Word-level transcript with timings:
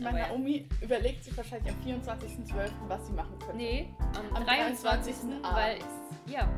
Ich 0.00 0.04
meine, 0.06 0.20
Naomi 0.20 0.66
überlegt 0.80 1.22
sich 1.24 1.36
wahrscheinlich 1.36 1.74
am 1.74 1.78
24.12., 1.82 2.70
was 2.88 3.06
sie 3.06 3.12
machen 3.12 3.38
könnte. 3.38 3.56
Nee, 3.58 3.90
am, 4.16 4.34
Am 4.34 4.46
23. 4.46 5.14
23. 5.14 5.42
weil. 5.42 5.78
Ja. 6.24 6.48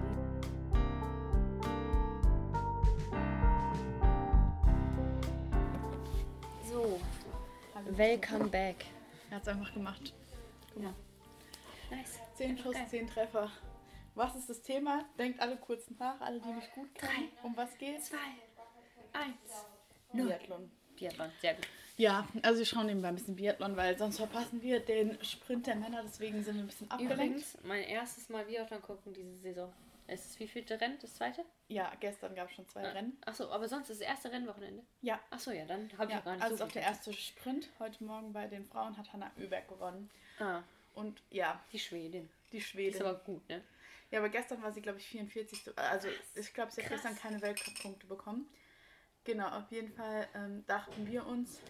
So, 6.71 7.01
welcome 7.97 8.47
back. 8.47 8.85
Er 9.31 9.37
hat 9.38 9.43
es 9.43 9.49
einfach 9.49 9.74
gemacht. 9.74 10.15
Guck 10.72 10.85
mal. 10.85 10.95
Nice. 11.90 12.21
10 12.37 12.59
Schuss, 12.59 12.74
Geil. 12.74 12.87
10 12.90 13.06
Treffer. 13.09 13.51
Was 14.15 14.37
ist 14.37 14.51
das 14.51 14.63
Thema? 14.63 15.04
Denkt 15.19 15.40
alle 15.40 15.56
kurz 15.56 15.90
nach, 15.99 16.20
alle, 16.20 16.38
die 16.38 16.52
mich 16.52 16.70
gut 16.77 16.95
kennen. 16.95 17.30
Um 17.43 17.56
was 17.56 17.77
geht's? 17.77 18.05
Zwei, 18.05 18.19
eins, 19.15 19.66
null. 20.12 20.29
Biathlon. 20.29 20.70
Biathlon, 20.95 21.30
sehr 21.41 21.55
gut. 21.55 21.66
Ja, 21.97 22.27
also 22.43 22.59
wir 22.59 22.66
schauen 22.66 22.87
nebenbei 22.87 23.09
ein 23.09 23.15
bisschen 23.15 23.37
Biathlon, 23.37 23.77
weil 23.77 23.97
sonst 23.98 24.16
verpassen 24.16 24.62
wir 24.62 24.80
den 24.80 25.23
Sprint 25.25 25.66
der 25.66 25.77
Männer, 25.77 26.03
deswegen 26.03 26.43
sind 26.43 26.57
wir 26.57 26.62
ein 26.65 26.66
bisschen 26.66 26.91
abgelenkt. 26.91 27.15
Übrigens, 27.23 27.59
mein 27.65 27.83
erstes 27.85 28.29
Mal 28.29 28.45
Biathlon 28.47 28.80
gucken 28.83 29.12
diese 29.12 29.35
Saison. 29.37 29.73
Es 30.09 30.27
ist 30.27 30.41
wie 30.41 30.49
viel 30.49 30.65
Rennen? 30.65 30.99
Das 31.01 31.15
zweite? 31.15 31.45
Ja, 31.69 31.93
gestern 32.01 32.35
gab 32.35 32.49
es 32.49 32.57
schon 32.57 32.69
zwei 32.69 32.83
Rennen. 32.83 33.16
Achso, 33.25 33.51
aber 33.51 33.69
sonst 33.69 33.89
ist 33.89 34.01
das 34.01 34.09
erste 34.09 34.33
Rennwochenende. 34.33 34.83
Ja, 35.01 35.21
Achso, 35.30 35.52
ja, 35.52 35.65
dann 35.65 35.91
habe 35.97 36.07
ich 36.07 36.11
ja 36.13 36.21
auch 36.21 36.25
gar 36.25 36.33
nicht 36.35 36.43
also 36.43 36.57
so 36.57 36.65
auch 36.65 36.73
der 36.73 36.83
erste 36.83 37.13
Sprint. 37.13 37.69
Heute 37.79 38.02
Morgen 38.05 38.33
bei 38.33 38.47
den 38.47 38.65
Frauen 38.66 38.97
hat 38.97 39.13
Hanna 39.13 39.30
Oeberg 39.38 39.69
gewonnen. 39.69 40.11
Ah, 40.41 40.63
Und 40.95 41.23
ja, 41.30 41.63
die 41.73 41.79
Schwedin. 41.79 42.29
die 42.52 42.61
Schwedin. 42.61 42.95
ist 42.95 43.01
aber 43.01 43.15
gut, 43.21 43.49
ne? 43.49 43.63
Ja, 44.11 44.19
aber 44.19 44.29
gestern 44.29 44.61
war 44.63 44.73
sie, 44.73 44.83
glaube 44.83 44.99
ich, 44.99 45.07
44. 45.09 45.63
so- 45.65 45.73
Also 45.77 46.09
ich 46.35 46.52
glaube, 46.52 46.73
sie 46.73 46.83
hat 46.83 46.88
Krass. 46.91 47.02
gestern 47.02 47.19
keine 47.19 47.41
Weltcup-Punkte 47.41 48.07
bekommen. 48.07 48.47
Genau, 49.24 49.49
auf 49.49 49.71
jeden 49.71 49.93
Fall 49.93 50.27
ähm, 50.35 50.65
dachten 50.66 51.07
wir 51.07 51.24
uns, 51.27 51.61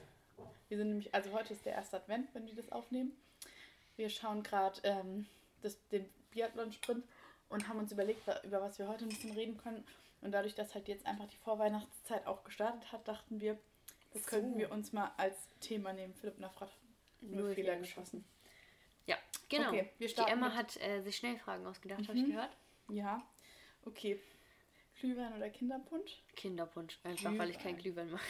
wir 0.72 0.78
sind 0.78 0.88
nämlich, 0.88 1.14
also 1.14 1.30
heute 1.32 1.52
ist 1.52 1.66
der 1.66 1.74
erste 1.74 1.98
Advent, 1.98 2.34
wenn 2.34 2.46
wir 2.46 2.54
das 2.54 2.72
aufnehmen. 2.72 3.12
Wir 3.96 4.08
schauen 4.08 4.42
gerade 4.42 4.80
ähm, 4.84 5.26
das- 5.60 5.76
den 5.88 6.08
Biathlon-Sprint 6.30 7.04
und 7.50 7.68
haben 7.68 7.78
uns 7.78 7.92
überlegt, 7.92 8.22
über 8.42 8.62
was 8.62 8.78
wir 8.78 8.88
heute 8.88 9.04
ein 9.04 9.10
bisschen 9.10 9.32
reden 9.32 9.58
können. 9.58 9.84
Und 10.22 10.32
dadurch, 10.32 10.54
dass 10.54 10.74
halt 10.74 10.88
jetzt 10.88 11.04
einfach 11.04 11.26
die 11.28 11.36
Vorweihnachtszeit 11.36 12.26
auch 12.26 12.42
gestartet 12.42 12.90
hat, 12.90 13.06
dachten 13.06 13.38
wir, 13.42 13.58
das 14.14 14.22
So. 14.24 14.30
könnten 14.30 14.56
wir 14.58 14.72
uns 14.72 14.94
mal 14.94 15.12
als 15.18 15.36
Thema 15.60 15.92
nehmen. 15.92 16.14
Philipp 16.14 16.38
Nafrat 16.38 16.70
hat 16.70 16.78
nur 17.20 17.50
Fehler 17.50 17.54
Fehler 17.54 17.76
geschossen. 17.76 18.24
Ja, 19.04 19.18
genau. 19.50 19.68
Okay, 19.68 19.90
wir 19.98 20.06
die 20.08 20.12
starten 20.14 20.32
Emma 20.32 20.48
mit- 20.48 20.56
hat 20.56 20.76
äh, 20.80 21.02
sich 21.02 21.16
Schnellfragen 21.18 21.66
ausgedacht, 21.66 22.08
habe 22.08 22.16
ich 22.16 22.24
Mhm. 22.24 22.30
gehört. 22.30 22.56
Ja, 22.88 23.22
okay. 23.84 24.18
Glühwein 25.00 25.34
oder 25.36 25.50
Kinderpunsch? 25.50 26.22
Kinderpunsch, 26.34 26.98
einfach 27.04 27.36
weil 27.36 27.50
ich 27.50 27.58
keinen 27.58 27.76
Glühwein. 27.76 28.10
Mag. 28.10 28.22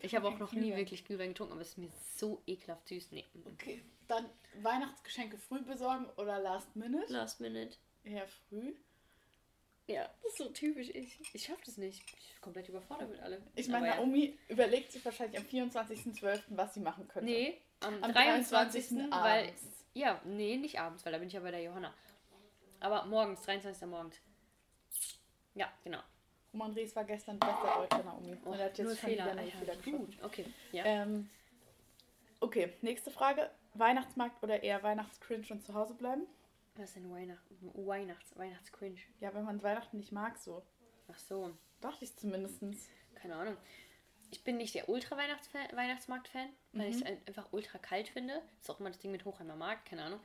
Ich 0.00 0.14
habe 0.14 0.28
auch 0.28 0.38
noch 0.38 0.52
nie 0.52 0.74
wirklich 0.76 1.04
Glühwein 1.04 1.30
getrunken, 1.30 1.52
aber 1.52 1.62
es 1.62 1.70
ist 1.70 1.78
mir 1.78 1.90
so 2.16 2.40
ekelhaft 2.46 2.88
süß. 2.88 3.10
Nee. 3.12 3.24
Okay, 3.54 3.82
dann 4.06 4.26
Weihnachtsgeschenke 4.62 5.38
früh 5.38 5.60
besorgen 5.60 6.06
oder 6.16 6.38
last 6.38 6.74
minute? 6.76 7.12
Last 7.12 7.40
minute. 7.40 7.76
Eher 8.04 8.26
früh. 8.26 8.74
Ja, 9.88 10.08
das 10.22 10.32
ist 10.32 10.38
so 10.38 10.48
typisch 10.50 10.90
ich. 10.90 11.18
Ich 11.32 11.44
schaffe 11.44 11.62
das 11.64 11.78
nicht. 11.78 12.04
Ich 12.18 12.32
bin 12.32 12.40
komplett 12.42 12.68
überfordert 12.68 13.10
mit 13.10 13.20
allem. 13.20 13.42
Ich 13.54 13.68
meine, 13.68 13.86
ja. 13.86 13.94
Naomi 13.96 14.38
überlegt 14.48 14.92
sich 14.92 15.02
wahrscheinlich 15.04 15.38
am 15.40 15.46
24.12., 15.46 16.42
was 16.50 16.74
sie 16.74 16.80
machen 16.80 17.08
könnte. 17.08 17.30
Nee, 17.30 17.58
am, 17.80 18.02
Am 18.02 18.12
23. 18.12 18.88
23. 18.88 19.10
weil. 19.10 19.44
abends. 19.44 19.62
Ja, 19.94 20.20
nee, 20.24 20.56
nicht 20.56 20.78
abends, 20.78 21.04
weil 21.04 21.12
da 21.12 21.18
bin 21.18 21.28
ich 21.28 21.34
ja 21.34 21.40
bei 21.40 21.50
der 21.50 21.62
Johanna. 21.62 21.92
Aber 22.80 23.06
morgens, 23.06 23.42
23. 23.42 23.88
morgens. 23.88 24.16
Ja, 25.54 25.72
genau. 25.82 26.00
Roman 26.58 26.72
Rees 26.72 26.94
war 26.96 27.04
gestern 27.04 27.38
bester 27.38 27.74
Deutscher, 27.76 28.02
Naomi. 28.04 28.36
Oh, 28.44 28.50
Und 28.50 28.58
er 28.58 28.64
hat 28.66 28.78
jetzt 28.78 28.98
schon 28.98 29.10
Fehler. 29.10 29.32
wieder 29.32 29.76
geschossen. 29.76 30.06
Gut, 30.06 30.16
okay. 30.24 30.44
Ja. 30.72 30.84
Ähm, 30.84 31.30
okay, 32.40 32.72
nächste 32.82 33.10
Frage. 33.12 33.48
Weihnachtsmarkt 33.74 34.42
oder 34.42 34.62
eher 34.62 34.82
Weihnachtscringe 34.82 35.44
und 35.50 35.62
zu 35.64 35.74
Hause 35.74 35.94
bleiben? 35.94 36.26
Was 36.74 36.90
ist 36.90 36.96
denn 36.96 37.12
Weihnacht 37.12 37.42
Weihnachts 37.74 38.36
Weihnachtscringe? 38.36 38.98
Ja, 39.20 39.32
wenn 39.34 39.44
man 39.44 39.62
Weihnachten 39.62 39.98
nicht 39.98 40.10
mag, 40.12 40.36
so. 40.38 40.62
Ach 41.12 41.18
so, 41.18 41.52
Dachte 41.80 42.04
ich 42.04 42.16
zumindest. 42.16 42.60
keine 43.14 43.36
Ahnung. 43.36 43.56
Ich 44.30 44.42
bin 44.44 44.56
nicht 44.58 44.74
der 44.74 44.88
Ultra-Weihnachtsmarkt-Fan, 44.88 46.48
weil 46.72 46.90
ich 46.90 46.96
es 46.96 47.02
ein- 47.02 47.18
einfach 47.26 47.52
ultra 47.52 47.78
kalt 47.78 48.08
finde. 48.08 48.42
Ist 48.60 48.68
auch 48.68 48.78
immer 48.80 48.90
das 48.90 48.98
Ding 48.98 49.10
mit 49.12 49.24
Hochheimer 49.24 49.56
Markt, 49.56 49.88
keine 49.88 50.02
Ahnung. 50.04 50.20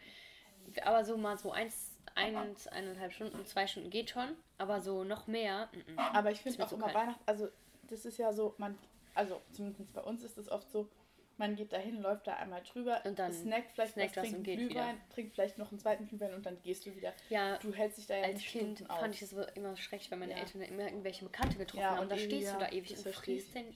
Aber 0.84 1.06
so 1.06 1.16
mal 1.16 1.38
so 1.38 1.52
eins, 1.52 1.93
eins, 2.16 2.68
eineinhalb 2.68 3.12
Stunden, 3.14 3.46
zwei 3.46 3.68
Stunden 3.68 3.90
geht 3.90 4.10
schon. 4.10 4.30
Aber 4.58 4.82
so 4.82 5.04
noch 5.04 5.28
mehr. 5.28 5.70
mm, 5.74 5.94
mm. 5.94 6.00
Aber 6.00 6.32
ich 6.32 6.42
finde 6.42 6.66
auch 6.66 6.72
immer 6.72 6.86
kalt. 6.86 6.96
Weihnachten, 6.96 7.24
also 7.26 7.50
das 7.90 8.06
ist 8.06 8.18
ja 8.18 8.32
so, 8.34 8.54
man, 8.58 8.78
also 9.14 9.42
zumindest 9.52 9.94
bei 9.94 10.02
uns 10.02 10.24
ist 10.24 10.38
es 10.38 10.50
oft 10.50 10.70
so, 10.72 10.90
man 11.38 11.56
geht 11.56 11.74
dahin, 11.74 12.00
läuft 12.02 12.28
da 12.28 12.36
einmal 12.36 12.62
drüber, 12.62 13.02
Und 13.06 13.18
dann 13.18 13.34
snackt 13.34 13.72
vielleicht 13.72 13.94
snackt 13.94 14.16
was, 14.18 14.30
trinkt 14.30 14.38
und 14.38 14.44
Glühwein, 14.44 15.02
trinkt 15.14 15.34
vielleicht 15.34 15.58
noch 15.58 15.72
einen 15.72 15.80
zweiten 15.80 16.08
Glühwein 16.08 16.34
und 16.36 16.46
dann 16.46 16.62
gehst 16.62 16.86
du 16.86 16.96
wieder. 16.96 17.12
Ja, 17.30 17.58
Du 17.58 17.74
hältst 17.74 17.98
dich 17.98 18.06
da 18.06 18.16
ja 18.18 18.24
als 18.26 18.40
Kind 18.42 18.78
Stunden 18.78 18.92
auf. 18.92 19.00
fand 19.00 19.16
ich 19.16 19.20
das 19.22 19.34
immer 19.56 19.76
schrecklich, 19.76 20.12
weil 20.12 20.20
meine 20.20 20.34
Ja. 20.34 20.40
Eltern 20.40 20.62
immer 20.62 20.84
irgendwelche 20.84 21.26
Bekannte 21.26 21.58
getroffen 21.58 21.82
Ja, 21.82 21.92
haben. 21.92 22.02
und 22.02 22.12
da 22.12 22.18
stehst 22.18 22.44
ja, 22.44 22.54
du 22.54 22.60
da 22.60 22.72
ewig 22.72 22.92
das 22.92 23.06
und 23.06 23.16
frierst 23.16 23.56
denn. 23.56 23.74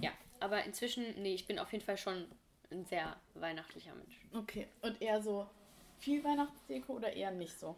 Ja, 0.00 0.10
aber 0.40 0.64
inzwischen, 0.64 1.04
nee, 1.22 1.34
ich 1.34 1.46
bin 1.46 1.60
auf 1.60 1.70
jeden 1.72 1.84
Fall 1.84 1.96
schon 1.96 2.26
ein 2.72 2.84
sehr 2.84 3.16
weihnachtlicher 3.34 3.94
Mensch. 3.94 4.20
Okay, 4.34 4.66
und 4.82 5.00
eher 5.00 5.22
so 5.22 5.48
viel 5.98 6.24
Weihnachtsdeko 6.24 6.94
oder 6.94 7.12
eher 7.12 7.30
nicht 7.30 7.58
so? 7.58 7.76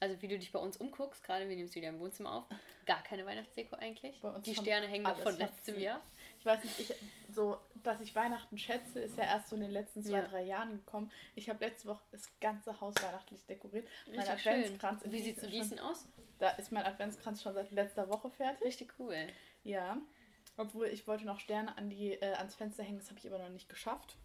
Also 0.00 0.20
wie 0.20 0.28
du 0.28 0.38
dich 0.38 0.52
bei 0.52 0.58
uns 0.58 0.76
umguckst, 0.76 1.24
gerade 1.24 1.48
wir 1.48 1.56
nehmen 1.56 1.68
es 1.68 1.74
wieder 1.74 1.88
im 1.88 1.98
Wohnzimmer 1.98 2.32
auf, 2.32 2.44
gar 2.84 3.02
keine 3.02 3.24
Weihnachtsdeko 3.24 3.76
eigentlich. 3.76 4.20
Die 4.44 4.54
Sterne 4.54 4.86
hängen 4.86 5.04
noch 5.04 5.18
von 5.18 5.36
letztem 5.38 5.78
Jahr. 5.78 6.02
Ich 6.38 6.44
weiß 6.44 6.62
nicht, 6.62 6.78
ich, 6.78 6.94
so, 7.34 7.56
dass 7.82 8.00
ich 8.02 8.14
Weihnachten 8.14 8.58
schätze, 8.58 9.00
ist 9.00 9.16
ja 9.16 9.24
erst 9.24 9.48
so 9.48 9.56
in 9.56 9.62
den 9.62 9.70
letzten 9.70 10.02
zwei, 10.02 10.18
Ja. 10.18 10.22
drei 10.26 10.42
Jahren 10.42 10.72
gekommen. 10.72 11.10
Ich 11.34 11.48
habe 11.48 11.64
letzte 11.64 11.88
Woche 11.88 12.02
das 12.10 12.28
ganze 12.38 12.78
Haus 12.82 12.94
weihnachtlich 13.02 13.46
dekoriert. 13.46 13.88
Richtig 14.08 14.42
schön. 14.42 14.52
Adventskranz 14.52 15.02
in 15.02 15.12
Wie 15.12 15.22
sieht 15.22 15.40
so 15.40 15.46
Gießen 15.46 15.62
ist 15.62 15.70
Gießen 15.70 15.78
aus? 15.78 16.08
Da 16.38 16.50
ist 16.50 16.70
mein 16.70 16.84
Adventskranz 16.84 17.42
schon 17.42 17.54
seit 17.54 17.70
letzter 17.70 18.10
Woche 18.10 18.28
fertig. 18.30 18.62
Richtig 18.66 18.92
cool. 18.98 19.16
Ja. 19.62 19.96
Obwohl 20.58 20.88
ich 20.88 21.06
wollte 21.06 21.24
noch 21.24 21.40
Sterne 21.40 21.78
an 21.78 21.88
die, 21.88 22.12
äh, 22.12 22.34
ans 22.34 22.54
Fenster 22.54 22.82
hängen, 22.82 22.98
das 22.98 23.08
habe 23.08 23.18
ich 23.18 23.26
aber 23.26 23.38
noch 23.38 23.48
nicht 23.48 23.70
geschafft. 23.70 24.16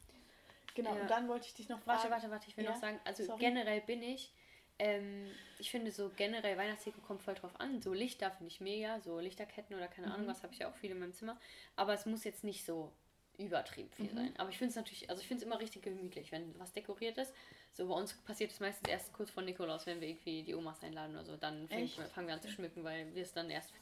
Genau, 0.82 0.96
Ja. 0.96 1.02
und 1.02 1.10
dann 1.10 1.28
wollte 1.28 1.48
ich 1.48 1.54
dich 1.54 1.70
noch 1.70 1.80
fragen. 1.80 1.98
Warte, 2.00 2.12
warte, 2.12 2.30
warte, 2.32 2.48
ich 2.50 2.58
will 2.58 2.64
Ja? 2.66 2.72
noch 2.72 2.78
sagen, 2.80 3.00
also 3.06 3.24
Sorry. 3.24 3.40
generell 3.40 3.82
bin 3.82 4.02
ich, 4.02 4.34
ähm, 4.80 5.30
ich 5.58 5.72
finde 5.72 5.92
so 5.92 6.10
generell 6.16 6.58
Weihnachtsdeko 6.58 7.02
kommt 7.02 7.22
voll 7.22 7.36
drauf 7.36 7.60
an. 7.60 7.82
So 7.82 7.94
Lichter 7.94 8.32
finde 8.32 8.48
ich 8.48 8.62
mega, 8.62 9.00
so 9.02 9.20
Lichterketten 9.20 9.76
oder 9.76 9.88
keine 9.88 10.08
Mhm. 10.08 10.14
Ahnung, 10.14 10.28
was 10.28 10.42
habe 10.44 10.54
ich 10.54 10.60
ja 10.60 10.70
auch 10.70 10.76
viel 10.76 10.92
in 10.92 11.00
meinem 11.00 11.14
Zimmer. 11.14 11.38
Aber 11.76 11.94
es 11.94 12.06
muss 12.06 12.24
jetzt 12.24 12.44
nicht 12.44 12.66
so 12.66 12.92
übertrieben 13.38 13.90
Mhm. 13.90 13.94
viel 13.94 14.14
sein. 14.14 14.34
Aber 14.38 14.50
ich 14.50 14.58
finde 14.58 14.70
es 14.72 14.76
natürlich, 14.76 15.10
also 15.10 15.22
ich 15.22 15.28
finde 15.28 15.42
es 15.44 15.48
immer 15.48 15.60
richtig 15.60 15.82
gemütlich, 15.82 16.32
wenn 16.32 16.58
was 16.60 16.72
dekoriert 16.74 17.18
ist. 17.18 17.34
So 17.74 17.88
bei 17.88 17.94
uns 17.94 18.14
passiert 18.24 18.52
es 18.52 18.60
meistens 18.60 18.90
erst 18.90 19.12
kurz 19.14 19.30
vor 19.32 19.44
Nikolaus, 19.44 19.86
wenn 19.86 20.00
wir 20.02 20.08
irgendwie 20.10 20.44
die 20.44 20.56
Omas 20.56 20.82
einladen 20.84 21.14
oder 21.16 21.26
so. 21.26 21.38
Dann 21.38 21.68
fängt, 21.68 21.92
fangen 21.92 22.28
wir 22.28 22.34
an 22.36 22.42
zu 22.42 22.50
schmücken, 22.50 22.84
weil 22.84 23.14
wir 23.14 23.24
es 23.24 23.34
dann 23.34 23.50
erst 23.50 23.74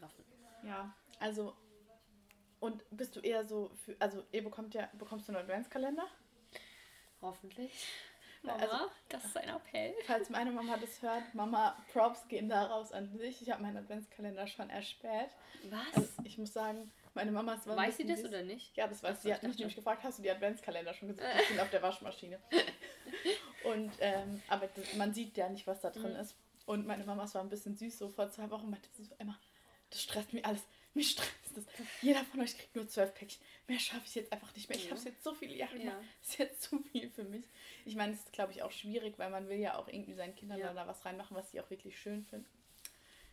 raffen. 0.00 0.24
Ja, 0.64 0.92
also. 1.20 1.54
Und 2.60 2.84
bist 2.90 3.16
du 3.16 3.20
eher 3.20 3.44
so 3.44 3.70
für. 3.84 3.96
Also, 3.98 4.24
ihr 4.30 4.44
bekommt 4.44 4.72
ja. 4.74 4.88
Bekommst 4.92 5.26
du 5.28 5.32
einen 5.32 5.42
Adventskalender? 5.42 6.06
Hoffentlich. 7.22 7.72
Mama, 8.42 8.58
also- 8.60 8.90
das 9.08 9.24
ist 9.24 9.36
ein 9.36 9.48
Appell. 9.48 9.94
Falls 10.04 10.28
meine 10.28 10.50
Mama 10.50 10.76
das 10.76 11.00
hört, 11.00 11.32
Mama, 11.34 11.76
Props 11.92 12.26
gehen 12.26 12.48
da 12.48 12.64
raus 12.66 12.90
an 12.92 13.16
dich. 13.16 13.40
Ich 13.40 13.50
habe 13.50 13.62
meinen 13.62 13.76
Adventskalender 13.76 14.46
schon 14.48 14.68
erspäht. 14.68 15.30
Was? 15.70 15.94
Also, 15.94 16.08
ich 16.24 16.38
muss 16.38 16.52
sagen, 16.52 16.90
meine 17.14 17.30
Mama 17.30 17.54
ist. 17.54 17.66
Weiß 17.68 17.96
sie 17.98 18.04
das 18.06 18.24
oder 18.24 18.42
nicht? 18.42 18.76
Ja, 18.76 18.88
das 18.88 19.00
weiß 19.02 19.16
Ach 19.18 19.22
sie. 19.22 19.28
ich 19.28 19.34
hat 19.34 19.42
mich 19.44 19.56
nämlich 19.58 19.76
gefragt, 19.76 20.02
hast 20.02 20.18
du 20.18 20.22
die 20.22 20.30
Adventskalender 20.30 20.92
schon 20.92 21.08
gesehen? 21.08 21.24
Die 21.40 21.46
sind 21.52 21.60
auf 21.60 21.70
der 21.70 21.82
Waschmaschine. 21.82 22.40
Und, 23.64 23.92
ähm, 24.00 24.42
aber 24.48 24.66
das, 24.74 24.94
man 24.96 25.14
sieht 25.14 25.36
ja 25.36 25.48
nicht, 25.48 25.66
was 25.68 25.80
da 25.80 25.90
drin 25.90 26.14
Mhm. 26.14 26.20
ist. 26.20 26.34
Und 26.66 26.84
meine 26.86 27.04
Mama, 27.04 27.24
es 27.24 27.34
war 27.36 27.42
ein 27.42 27.48
bisschen 27.48 27.76
süß, 27.76 27.96
so 27.98 28.08
vor 28.08 28.28
zwei 28.30 28.50
Wochen 28.50 28.70
meinte 28.70 28.88
sie 28.92 29.04
so, 29.04 29.14
Emma, 29.18 29.38
das 29.90 30.02
stresst 30.02 30.32
mich 30.32 30.44
alles. 30.44 30.62
Mich 30.94 31.10
stresst 31.10 31.32
das. 31.54 31.64
Jeder 32.02 32.24
von 32.24 32.40
euch 32.40 32.56
kriegt 32.56 32.76
nur 32.76 32.86
zwölf 32.88 33.14
Päckchen. 33.14 33.42
Mehr 33.66 33.78
schaffe 33.78 34.02
ich 34.06 34.14
jetzt 34.14 34.32
einfach 34.32 34.54
nicht 34.54 34.68
mehr. 34.68 34.76
Ich 34.76 34.84
Ja. 34.84 34.90
habe 34.90 34.98
es 34.98 35.04
jetzt 35.04 35.22
so 35.24 35.34
viele 35.34 35.54
Jahre 35.54 35.76
Ja. 35.76 35.90
gemacht. 35.90 36.04
Das 36.20 36.28
ist 36.30 36.38
jetzt 36.38 36.62
zu 36.62 36.78
viel 36.80 37.08
für 37.10 37.24
mich. 37.24 37.44
Ich 37.84 37.94
meine, 37.96 38.12
es 38.12 38.20
ist, 38.20 38.32
glaube 38.32 38.52
ich, 38.52 38.62
auch 38.62 38.70
schwierig, 38.72 39.18
weil 39.18 39.30
man 39.30 39.48
will 39.48 39.58
ja 39.58 39.76
auch 39.78 39.88
irgendwie 39.88 40.14
seinen 40.14 40.34
Kindern 40.34 40.58
Ja. 40.58 40.72
da 40.74 40.86
was 40.86 41.04
reinmachen, 41.04 41.36
was 41.36 41.50
sie 41.50 41.60
auch 41.60 41.70
wirklich 41.70 41.98
schön 41.98 42.22
finden. 42.24 42.46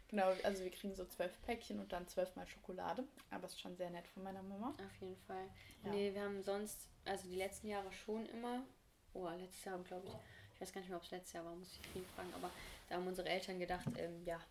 Genau, 0.10 0.34
also 0.44 0.64
wir 0.64 0.72
kriegen 0.72 0.96
so 0.96 1.06
zwölf 1.06 1.32
Päckchen 1.44 1.80
und 1.80 1.92
dann 1.92 2.08
zwölfmal 2.08 2.48
Schokolade. 2.48 3.04
Aber 3.30 3.46
es 3.46 3.54
ist 3.54 3.62
schon 3.62 3.76
sehr 3.78 3.92
nett 3.92 4.08
von 4.08 4.24
meiner 4.24 4.42
Mama. 4.42 4.70
Auf 4.84 5.02
jeden 5.02 5.18
Fall. 5.28 5.48
Ja. 5.84 5.92
Nee, 5.92 6.14
wir 6.14 6.22
haben 6.24 6.42
sonst, 6.42 6.88
also 7.06 7.28
die 7.28 7.36
letzten 7.36 7.68
Jahre 7.68 7.92
schon 7.92 8.26
immer, 8.28 8.66
oh, 9.14 9.28
letztes 9.30 9.66
Jahr 9.66 9.78
glaube 9.84 10.08
ich, 10.08 10.14
ich 10.56 10.62
weiß 10.62 10.74
gar 10.74 10.82
nicht 10.82 10.90
mehr, 10.90 10.98
ob 10.98 11.04
es 11.04 11.12
letztes 11.12 11.34
Jahr 11.34 11.46
war, 11.46 11.56
muss 11.56 11.72
ich 11.80 11.96
ihn 11.96 12.06
fragen, 12.16 12.34
aber 12.34 12.50
da 12.88 12.96
haben 12.96 13.06
unsere 13.08 13.30
Eltern 13.30 13.60
gedacht, 13.60 13.86
ähm, 13.98 14.24
ja, 14.26 14.44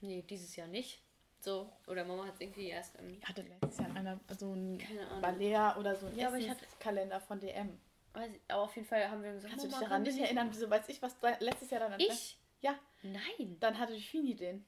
nee, 0.00 0.22
dieses 0.28 0.56
Jahr 0.56 0.66
nicht. 0.66 1.00
So, 1.44 1.70
oder 1.88 2.06
Mama 2.06 2.24
hat 2.24 2.34
es 2.36 2.40
irgendwie 2.40 2.68
erst 2.68 2.96
im, 2.96 3.18
Ich 3.18 3.28
hatte 3.28 3.42
letztes 3.42 3.76
Jahr 3.78 3.94
einer, 3.94 4.18
so 4.38 4.54
ein 4.54 4.78
Balea 5.20 5.76
oder 5.76 5.94
so 5.94 6.06
ein 6.06 6.16
Ja, 6.16 6.28
aber 6.28 6.38
ich 6.38 6.48
hatte- 6.48 6.64
Kalender 6.80 7.20
von 7.20 7.38
DM. 7.38 7.78
weiß 8.14 8.30
ich, 8.32 8.40
aber 8.48 8.62
auf 8.62 8.74
jeden 8.74 8.88
Fall 8.88 9.10
haben 9.10 9.22
wir 9.22 9.32
gesagt, 9.32 9.50
Kannst 9.50 9.64
du 9.66 9.68
dich 9.68 9.76
Mama, 9.76 9.86
daran 9.88 10.02
nicht 10.04 10.18
erinnern? 10.18 10.48
Wieso 10.50 10.70
weiß 10.70 10.88
ich, 10.88 11.02
was 11.02 11.18
da 11.20 11.36
letztes 11.40 11.68
Jahr 11.70 11.80
dann 11.90 12.00
Ich? 12.00 12.38
Ja, 12.62 12.78
Nein. 13.02 13.58
dann 13.60 13.78
hatte 13.78 13.92
die 13.92 14.00
Fini 14.00 14.34
den. 14.34 14.64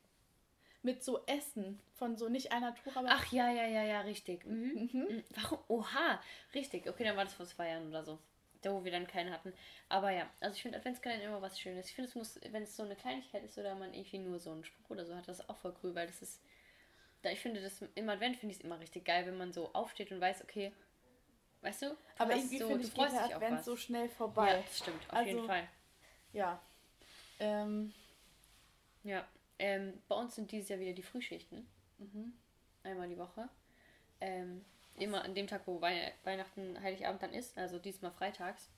mit 0.83 1.03
so 1.03 1.25
Essen 1.27 1.81
von 1.95 2.15
so 2.19 2.29
nicht 2.29 2.53
einer 2.53 2.75
Tour, 2.75 2.95
aber 2.95 3.09
Ach 3.11 3.33
ja, 3.33 3.51
ja, 3.51 3.65
ja, 3.67 3.83
ja, 3.83 4.01
richtig. 4.03 4.45
Mhm. 4.45 4.91
Mhm. 4.93 5.25
Warum? 5.35 5.59
Oha, 5.69 6.21
richtig. 6.55 6.87
Okay, 6.91 7.05
dann 7.05 7.17
war 7.17 7.25
das 7.25 7.33
vor 7.33 7.47
zwei 7.47 7.71
Jahren 7.71 7.89
oder 7.89 8.05
so. 8.05 8.19
Da, 8.61 8.71
wo 8.73 8.85
wir 8.85 8.93
dann 8.93 9.07
keinen 9.07 9.33
hatten. 9.33 9.53
Aber 9.89 10.11
ja, 10.11 10.29
also 10.41 10.55
ich 10.57 10.63
finde 10.63 10.77
Adventskalender 10.79 11.25
immer 11.25 11.41
was 11.41 11.59
Schönes. 11.59 11.89
Ich 11.89 11.95
finde, 11.95 12.11
es 12.11 12.15
muss, 12.15 12.39
wenn 12.51 12.63
es 12.65 12.77
so 12.77 12.83
eine 12.83 12.97
Kleinigkeit 12.97 13.43
ist 13.45 13.57
oder 13.59 13.75
man 13.75 13.95
irgendwie 13.95 14.19
nur 14.19 14.39
so 14.39 14.51
einen 14.53 14.65
Spruch 14.65 14.91
oder 14.91 15.07
so 15.07 15.15
hat, 15.17 15.27
das 15.27 15.41
ist 15.41 15.49
auch 15.49 15.57
voll 15.57 15.75
cool, 15.83 15.95
weil 15.95 16.07
das 16.07 16.21
ist. 16.21 16.43
Da 17.27 17.33
ich 17.33 17.41
finde, 17.41 17.61
das 17.61 17.83
im 17.97 18.09
Advent 18.09 18.37
finde 18.37 18.53
ich 18.53 18.59
es 18.61 18.65
immer 18.65 18.79
richtig 18.79 19.05
geil, 19.05 19.27
wenn 19.27 19.37
man 19.37 19.53
so 19.53 19.69
aufsteht 19.73 20.13
und 20.13 20.21
weiß, 20.21 20.45
okay, 20.45 20.73
weißt 21.61 21.83
du? 21.83 21.87
du 21.89 21.97
aber 22.19 22.37
irgendwie 22.37 22.59
so, 22.59 22.69
finde 22.69 22.85
ich, 22.87 22.95
geht 22.95 23.11
der 23.11 23.35
Advent 23.35 23.65
so 23.65 23.77
schnell 23.77 24.09
vorbei. 24.09 24.53
Ja, 24.53 24.63
das 24.63 24.79
stimmt, 24.79 25.03
auf 25.13 25.27
jeden 25.27 25.39
Also- 25.41 25.49
Fall. 25.49 25.69
Ja. 26.33 26.63
Ähm, 27.41 27.93
Ja. 29.03 29.27
Ähm, 29.59 30.01
bei 30.07 30.15
uns 30.15 30.37
sind 30.37 30.53
dieses 30.53 30.69
Jahr 30.69 30.79
wieder 30.79 30.93
die 30.93 31.03
Frühschichten. 31.03 31.67
mhm. 31.99 32.33
Einmal 32.85 33.09
die 33.09 33.19
Woche. 33.19 33.49
Ähm, 34.21 34.65
immer 34.95 35.25
an 35.25 35.35
dem 35.35 35.49
Tag, 35.49 35.63
wo 35.67 35.81
Wei 35.81 36.15
Weihnachten, 36.23 36.81
Heiligabend 36.81 37.25
dann 37.25 37.35
ist, 37.35 37.59
also 37.59 37.81
diesmal 37.81 38.13
freitags. 38.13 38.71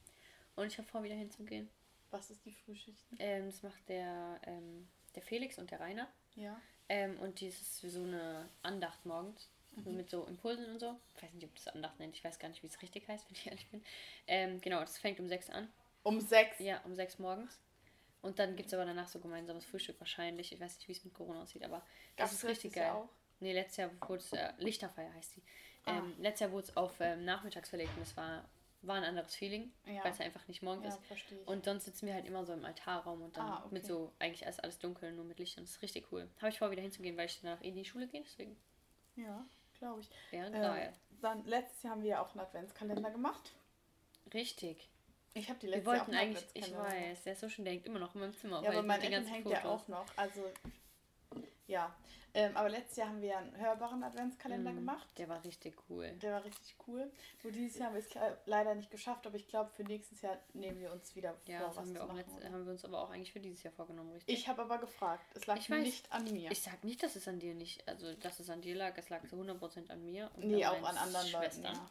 Und 0.56 0.68
ich 0.68 0.78
habe 0.78 0.88
vor, 0.88 1.02
wieder 1.02 1.16
hinzugehen. 1.16 1.68
Was 2.10 2.30
ist 2.30 2.42
die 2.46 2.54
Frühschicht? 2.54 3.04
Ähm, 3.18 3.44
das 3.44 3.62
macht 3.62 3.86
der, 3.90 4.40
ähm, 4.46 4.88
der 5.14 5.22
Felix 5.22 5.58
und 5.58 5.70
der 5.70 5.80
Rainer. 5.80 6.08
Ja. 6.34 6.58
Ähm, 6.88 7.18
und 7.20 7.40
dies 7.40 7.60
ist 7.60 7.80
so 7.80 8.02
eine 8.02 8.48
Andacht 8.62 9.04
morgens. 9.04 9.48
Mhm. 9.76 9.96
Mit 9.96 10.10
so 10.10 10.24
Impulsen 10.24 10.66
und 10.66 10.80
so. 10.80 10.96
Ich 11.16 11.22
weiß 11.22 11.32
nicht, 11.34 11.44
ob 11.44 11.54
das 11.54 11.68
Andacht 11.68 11.98
nennt. 11.98 12.14
Ich 12.14 12.24
weiß 12.24 12.38
gar 12.38 12.48
nicht, 12.48 12.62
wie 12.62 12.66
es 12.66 12.80
richtig 12.82 13.06
heißt, 13.08 13.28
wenn 13.28 13.36
ich 13.36 13.46
ehrlich 13.46 13.66
bin. 13.70 13.84
Ähm, 14.26 14.60
genau, 14.60 14.80
das 14.80 14.98
fängt 14.98 15.20
um 15.20 15.28
sechs 15.28 15.50
an. 15.50 15.68
Um 16.02 16.20
sechs. 16.20 16.58
Ja, 16.58 16.80
um 16.84 16.94
sechs 16.94 17.18
morgens. 17.18 17.58
Und 18.22 18.38
dann 18.38 18.56
gibt 18.56 18.68
es 18.68 18.74
aber 18.74 18.84
danach 18.84 19.06
so 19.06 19.20
gemeinsames 19.20 19.64
Frühstück 19.64 20.00
wahrscheinlich. 20.00 20.52
Ich 20.52 20.60
weiß 20.60 20.76
nicht, 20.76 20.88
wie 20.88 20.92
es 20.92 21.04
mit 21.04 21.14
Corona 21.14 21.42
aussieht, 21.42 21.64
aber 21.64 21.82
das 22.16 22.30
Gab's 22.30 22.32
ist 22.32 22.44
richtig 22.44 22.64
letztes 22.64 22.82
Jahr 22.82 22.94
geil. 22.94 23.02
Auch? 23.02 23.08
Nee, 23.40 23.52
letztes 23.52 23.76
Jahr 23.76 23.90
wurde 24.00 24.22
es, 24.22 24.32
äh, 24.32 24.52
Lichterfeier 24.58 25.12
heißt 25.14 25.36
die. 25.36 25.42
Ah. 25.84 25.98
Ähm, 25.98 26.14
letztes 26.18 26.40
Jahr 26.40 26.52
wurde 26.52 26.66
es 26.66 26.76
auf 26.76 26.94
ähm, 27.00 27.24
nachmittags 27.24 27.68
verlegt 27.68 27.96
und 27.96 28.02
es 28.02 28.16
war, 28.16 28.44
war 28.82 28.96
ein 28.96 29.04
anderes 29.04 29.34
Feeling, 29.34 29.72
Ja. 29.86 30.04
weil 30.04 30.12
es 30.12 30.20
einfach 30.20 30.46
nicht 30.48 30.62
morgens 30.62 30.94
Ja, 30.94 31.14
ist. 31.16 31.32
Und 31.46 31.64
sonst 31.64 31.84
sitzen 31.86 32.06
wir 32.06 32.14
halt 32.14 32.26
immer 32.26 32.44
so 32.44 32.52
im 32.52 32.64
Altarraum 32.64 33.22
und 33.22 33.36
dann 33.36 33.46
Ah, 33.46 33.58
okay. 33.64 33.74
mit 33.74 33.86
so, 33.86 34.12
eigentlich 34.18 34.42
ist 34.42 34.62
alles 34.62 34.78
dunkel, 34.78 35.12
nur 35.12 35.24
mit 35.24 35.38
Lichtern. 35.38 35.64
Das 35.64 35.72
ist 35.72 35.82
richtig 35.82 36.06
cool. 36.12 36.28
Habe 36.38 36.50
ich 36.50 36.58
vor, 36.58 36.70
wieder 36.70 36.82
hinzugehen, 36.82 37.16
weil 37.16 37.26
ich 37.26 37.40
danach 37.40 37.60
in 37.60 37.74
die 37.74 37.84
Schule 37.84 38.06
gehe, 38.06 38.22
deswegen 38.22 38.56
ja, 39.16 39.44
glaube 39.78 40.00
ich. 40.00 40.10
wäre 40.30 40.46
Ähm, 40.46 40.52
geil. 40.52 40.92
dann 41.20 41.44
letztes 41.44 41.82
Jahr 41.82 41.94
haben 41.94 42.02
wir 42.02 42.10
ja 42.10 42.22
auch 42.22 42.30
einen 42.30 42.40
Adventskalender 42.40 43.10
gemacht. 43.10 43.52
Richtig. 44.32 44.88
Ich 45.34 45.48
habe 45.48 45.58
die 45.58 45.66
Wir 45.66 45.76
letzte 45.76 45.90
Jahr 45.90 45.96
auch 45.96 46.06
wollten 46.06 46.14
einen 46.16 46.36
eigentlich, 46.36 46.46
ich 46.54 46.74
weiß, 46.76 47.22
der 47.24 47.32
ist 47.32 47.40
so 47.40 47.48
schön, 47.48 47.64
der 47.64 47.74
hängt 47.74 47.86
immer 47.86 47.98
noch 47.98 48.14
in 48.14 48.20
meinem 48.20 48.34
Zimmer. 48.36 48.62
Ja, 48.62 48.70
aber 48.70 48.82
mein 48.82 49.00
Eltern 49.02 49.26
hängt 49.26 49.48
ja 49.48 49.64
auch 49.64 49.86
noch. 49.88 50.06
Also, 50.16 50.44
ja. 51.66 51.94
Ähm, 52.34 52.56
aber 52.56 52.68
letztes 52.68 52.96
Jahr 52.98 53.08
haben 53.08 53.20
wir 53.22 53.28
ja 53.30 53.38
einen 53.38 53.56
hörbaren 53.56 54.02
Adventskalender 54.02 54.70
Mhm, 54.72 54.76
gemacht. 54.76 55.08
Der 55.16 55.28
war 55.28 55.42
richtig 55.44 55.74
cool. 55.88 56.10
Der 56.22 56.32
war 56.34 56.44
richtig 56.44 56.76
cool. 56.86 57.10
Nur 57.42 57.52
dieses 57.52 57.78
Jahr 57.78 57.88
haben 57.88 57.94
wir 57.94 58.00
es 58.02 58.08
leider 58.46 58.74
nicht 58.74 58.90
geschafft, 58.90 59.26
aber 59.26 59.36
ich 59.36 59.48
glaube, 59.48 59.70
für 59.70 59.82
nächstes 59.84 60.20
Jahr 60.20 60.38
nehmen 60.52 60.78
wir 60.78 60.92
uns 60.92 61.16
wieder 61.16 61.34
Ja, 61.46 61.58
vor, 61.58 61.68
das 61.68 61.76
was 61.76 61.84
haben 61.86 61.94
wir, 61.94 62.04
auch 62.04 62.12
oder? 62.12 62.52
haben 62.52 62.64
wir 62.66 62.72
uns 62.72 62.84
aber 62.84 63.00
auch 63.02 63.10
eigentlich 63.10 63.32
für 63.32 63.40
dieses 63.40 63.62
Jahr 63.62 63.72
vorgenommen, 63.72 64.12
richtig? 64.12 64.38
Ich 64.38 64.46
habe 64.48 64.62
aber 64.62 64.78
gefragt. 64.78 65.24
Es 65.34 65.46
lag 65.46 65.56
weiß. 65.56 65.68
nicht 65.82 66.12
an 66.12 66.24
mir. 66.24 66.50
Ich 66.50 66.62
sag 66.62 66.84
nicht, 66.84 67.02
dass 67.02 67.16
es 67.16 67.26
an 67.26 67.38
dir 67.40 67.54
nicht, 67.54 67.86
also 67.88 68.12
dass 68.16 68.38
es 68.40 68.50
an 68.50 68.60
dir 68.60 68.74
lag, 68.76 68.96
es 68.98 69.08
lag 69.08 69.26
zu 69.26 69.36
100% 69.36 69.90
an 69.90 70.04
mir. 70.04 70.30
Und 70.36 70.44
nee, 70.46 70.64
auch 70.66 70.82
an 70.82 70.96
anderen. 70.98 71.32
Leuten. 71.32 71.62
Ja. 71.64 71.90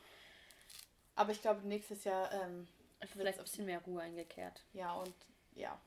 Aber 1.15 1.31
ich 1.31 1.41
glaube, 1.41 1.67
nächstes 1.67 2.03
Jahr, 2.03 2.31
ähm, 2.31 2.67
Vielleicht 3.13 3.37
ein 3.39 3.43
bisschen 3.43 3.65
mehr 3.65 3.79
Ruhe 3.81 4.01
eingekehrt. 4.01 4.63
ja, 4.73 4.93
und 4.93 5.13
ja. 5.55 5.79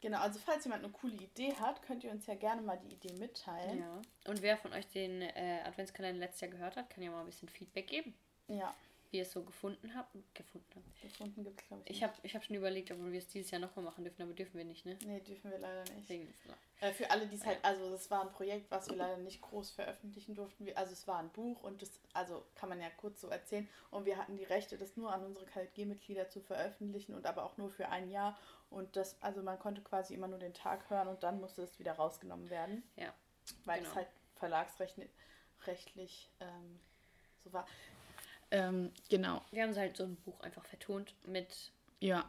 Genau, 0.00 0.20
also 0.20 0.38
falls 0.38 0.64
jemand 0.64 0.84
eine 0.84 0.92
coole 0.92 1.14
Idee 1.14 1.54
hat, 1.54 1.82
könnt 1.82 2.04
ihr 2.04 2.10
uns 2.10 2.26
ja 2.26 2.34
gerne 2.34 2.62
mal 2.62 2.78
die 2.78 2.94
Idee 2.94 3.12
mitteilen. 3.14 3.80
Ja. 3.80 4.30
Und 4.30 4.42
wer 4.42 4.56
von 4.56 4.72
euch 4.72 4.86
den 4.88 5.22
äh, 5.22 5.60
Adventskalender 5.64 6.20
letztes 6.20 6.42
Jahr 6.42 6.50
gehört 6.50 6.76
hat, 6.76 6.90
kann 6.90 7.02
ja 7.02 7.10
mal 7.10 7.20
ein 7.20 7.26
bisschen 7.26 7.48
Feedback 7.48 7.88
geben, 7.88 8.14
Ja, 8.46 8.74
wie 9.10 9.18
ihr 9.18 9.22
es 9.22 9.32
so 9.32 9.42
gefunden 9.42 9.94
habt. 9.94 10.14
Gefunden 10.34 10.66
habt. 10.74 11.02
gefunden 11.02 11.44
gibt 11.44 11.60
es, 11.60 11.66
glaube 11.66 11.82
ich. 11.86 11.96
Ich 11.96 12.02
habe 12.02 12.14
ich 12.22 12.34
hab 12.34 12.44
schon 12.44 12.56
überlegt, 12.56 12.90
ob 12.90 12.98
wir 12.98 13.18
es 13.18 13.28
dieses 13.28 13.50
Jahr 13.50 13.60
nochmal 13.60 13.84
machen 13.84 14.04
dürfen, 14.04 14.22
aber 14.22 14.32
dürfen 14.32 14.58
wir 14.58 14.64
nicht, 14.64 14.84
ne? 14.84 14.98
Nee, 15.04 15.20
dürfen 15.20 15.50
wir 15.50 15.58
leider 15.58 15.84
nicht. 15.94 16.10
Äh, 16.80 16.92
für 16.92 17.10
alle, 17.10 17.26
die 17.26 17.36
es 17.36 17.44
halt, 17.44 17.58
also 17.64 17.90
das 17.90 18.10
war 18.10 18.22
ein 18.22 18.32
Projekt, 18.32 18.70
was 18.70 18.88
wir 18.88 18.96
leider 18.96 19.16
nicht 19.16 19.40
groß 19.40 19.70
veröffentlichen 19.70 20.34
durften. 20.34 20.66
Wir, 20.66 20.76
also 20.76 20.92
es 20.92 21.08
war 21.08 21.18
ein 21.18 21.30
Buch 21.30 21.62
und 21.62 21.82
das, 21.82 22.00
also 22.12 22.44
kann 22.54 22.68
man 22.68 22.80
ja 22.80 22.90
kurz 22.90 23.20
so 23.20 23.28
erzählen. 23.28 23.68
Und 23.90 24.04
wir 24.04 24.18
hatten 24.18 24.36
die 24.36 24.44
Rechte, 24.44 24.76
das 24.76 24.96
nur 24.96 25.12
an 25.12 25.24
unsere 25.24 25.46
KLG-Mitglieder 25.46 26.28
zu 26.28 26.40
veröffentlichen 26.40 27.14
und 27.14 27.26
aber 27.26 27.44
auch 27.44 27.56
nur 27.56 27.70
für 27.70 27.88
ein 27.88 28.10
Jahr. 28.10 28.38
Und 28.70 28.96
das, 28.96 29.20
also 29.22 29.42
man 29.42 29.58
konnte 29.58 29.80
quasi 29.80 30.14
immer 30.14 30.28
nur 30.28 30.38
den 30.38 30.54
Tag 30.54 30.88
hören 30.90 31.08
und 31.08 31.22
dann 31.22 31.40
musste 31.40 31.62
es 31.62 31.78
wieder 31.78 31.92
rausgenommen 31.92 32.50
werden. 32.50 32.82
Ja, 32.96 33.14
Weil 33.64 33.78
genau. 33.78 33.90
es 33.90 33.96
halt 33.96 34.08
verlagsrechtlich 34.36 36.30
ähm, 36.40 36.78
so 37.42 37.52
war. 37.52 37.66
Ähm, 38.50 38.92
genau. 39.10 39.42
wir 39.50 39.62
haben 39.62 39.72
so 39.74 39.80
halt 39.80 39.96
so 39.96 40.04
ein 40.04 40.16
Buch 40.16 40.40
einfach 40.40 40.64
vertont 40.64 41.14
mit 41.26 41.70
Ja. 42.00 42.28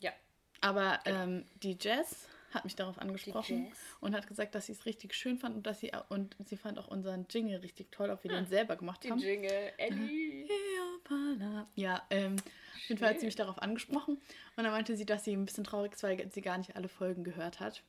Ja. 0.00 0.12
Aber 0.60 1.00
ähm, 1.04 1.44
die 1.62 1.76
Jess 1.78 2.28
hat 2.52 2.64
mich 2.64 2.76
darauf 2.76 2.98
angesprochen 2.98 3.72
und 4.00 4.14
hat 4.14 4.26
gesagt, 4.26 4.54
dass 4.54 4.66
sie 4.66 4.72
es 4.72 4.84
richtig 4.84 5.14
schön 5.14 5.38
fand 5.38 5.56
und 5.56 5.66
dass 5.66 5.80
sie 5.80 5.90
und 6.10 6.36
sie 6.44 6.56
fand 6.56 6.78
auch 6.78 6.88
unseren 6.88 7.26
Jingle 7.30 7.60
richtig 7.60 7.90
toll, 7.90 8.10
ob 8.10 8.22
wir 8.24 8.30
den 8.30 8.46
selber 8.46 8.76
gemacht 8.76 9.08
haben. 9.08 9.18
Jingle, 9.18 9.72
Ellie. 9.78 10.46
Heopala. 10.48 11.66
Ja, 11.74 12.02
ähm, 12.10 12.36
auf 12.36 12.88
jeden 12.88 12.98
Fall 12.98 13.10
hat 13.10 13.20
sie 13.20 13.26
mich 13.26 13.36
darauf 13.36 13.60
angesprochen 13.60 14.16
und 14.56 14.64
dann 14.64 14.72
meinte 14.72 14.96
sie, 14.96 15.06
dass 15.06 15.24
sie 15.24 15.32
ein 15.34 15.44
bisschen 15.46 15.64
traurig 15.64 15.94
ist, 15.94 16.02
weil 16.02 16.30
sie 16.30 16.42
gar 16.42 16.58
nicht 16.58 16.76
alle 16.76 16.88
Folgen 16.88 17.24
gehört 17.24 17.60
hat. 17.60 17.82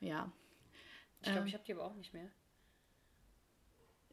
Ja. 0.00 0.30
Ich 1.20 1.26
glaube, 1.26 1.40
Ähm. 1.40 1.46
ich 1.46 1.54
habe 1.54 1.64
die 1.64 1.72
aber 1.74 1.84
auch 1.84 1.94
nicht 1.94 2.12
mehr. 2.12 2.28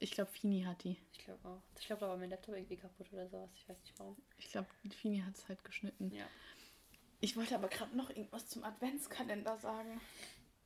Ich 0.01 0.09
glaube, 0.11 0.31
Fini 0.31 0.63
hat 0.63 0.83
die. 0.83 0.97
Ich 1.13 1.19
glaube 1.19 1.47
auch. 1.47 1.61
Ich 1.79 1.85
glaube, 1.85 1.99
da 1.99 2.09
war 2.09 2.17
mein 2.17 2.31
Laptop 2.31 2.55
irgendwie 2.55 2.75
kaputt 2.75 3.13
oder 3.13 3.29
sowas. 3.29 3.51
Ich 3.55 3.69
weiß 3.69 3.79
nicht 3.81 3.93
warum. 3.99 4.17
Ich 4.39 4.49
glaube, 4.49 4.67
Fini 4.89 5.19
hat 5.19 5.35
es 5.35 5.47
halt 5.47 5.63
geschnitten. 5.63 6.11
Ja. 6.11 6.25
Ich 7.19 7.37
wollte 7.37 7.53
aber 7.53 7.67
gerade 7.67 7.95
noch 7.95 8.09
irgendwas 8.09 8.47
zum 8.47 8.63
Adventskalender 8.63 9.59
sagen. 9.59 10.01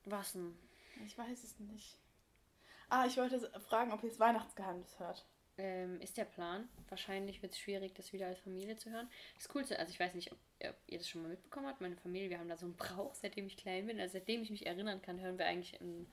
Was 0.05 0.31
denn? 0.31 0.57
Ich 1.05 1.17
weiß 1.17 1.43
es 1.43 1.59
nicht. 1.59 1.97
Ah, 2.87 3.05
ich 3.07 3.17
wollte 3.17 3.41
fragen, 3.59 3.91
ob 3.91 4.03
ihr 4.03 4.09
das 4.09 4.21
Weihnachtsgeheimnis 4.21 4.97
hört. 4.99 5.25
Ähm, 5.57 5.99
ist 5.99 6.15
der 6.15 6.23
Plan. 6.23 6.69
Wahrscheinlich 6.87 7.41
wird 7.41 7.51
es 7.51 7.59
schwierig, 7.59 7.93
das 7.93 8.13
wieder 8.13 8.27
als 8.27 8.39
Familie 8.39 8.77
zu 8.77 8.89
hören. 8.89 9.09
Das 9.35 9.49
Coolste, 9.49 9.77
also 9.77 9.91
ich 9.91 9.99
weiß 9.99 10.13
nicht, 10.13 10.31
ob, 10.31 10.37
ob 10.63 10.75
ihr 10.87 10.97
das 10.97 11.09
schon 11.09 11.23
mal 11.23 11.27
mitbekommen 11.27 11.67
habt. 11.67 11.81
Meine 11.81 11.97
Familie, 11.97 12.29
wir 12.29 12.39
haben 12.39 12.47
da 12.47 12.55
so 12.55 12.67
einen 12.67 12.77
Brauch, 12.77 13.13
seitdem 13.15 13.47
ich 13.47 13.57
klein 13.57 13.87
bin. 13.87 13.99
Also 13.99 14.13
seitdem 14.13 14.43
ich 14.43 14.49
mich 14.49 14.65
erinnern 14.65 15.01
kann, 15.01 15.19
hören 15.19 15.37
wir 15.37 15.45
eigentlich 15.45 15.81
ein, 15.81 16.09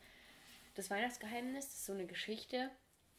das 0.75 0.91
Weihnachtsgeheimnis. 0.91 1.67
Das 1.67 1.77
ist 1.77 1.87
so 1.87 1.93
eine 1.93 2.07
Geschichte. 2.07 2.73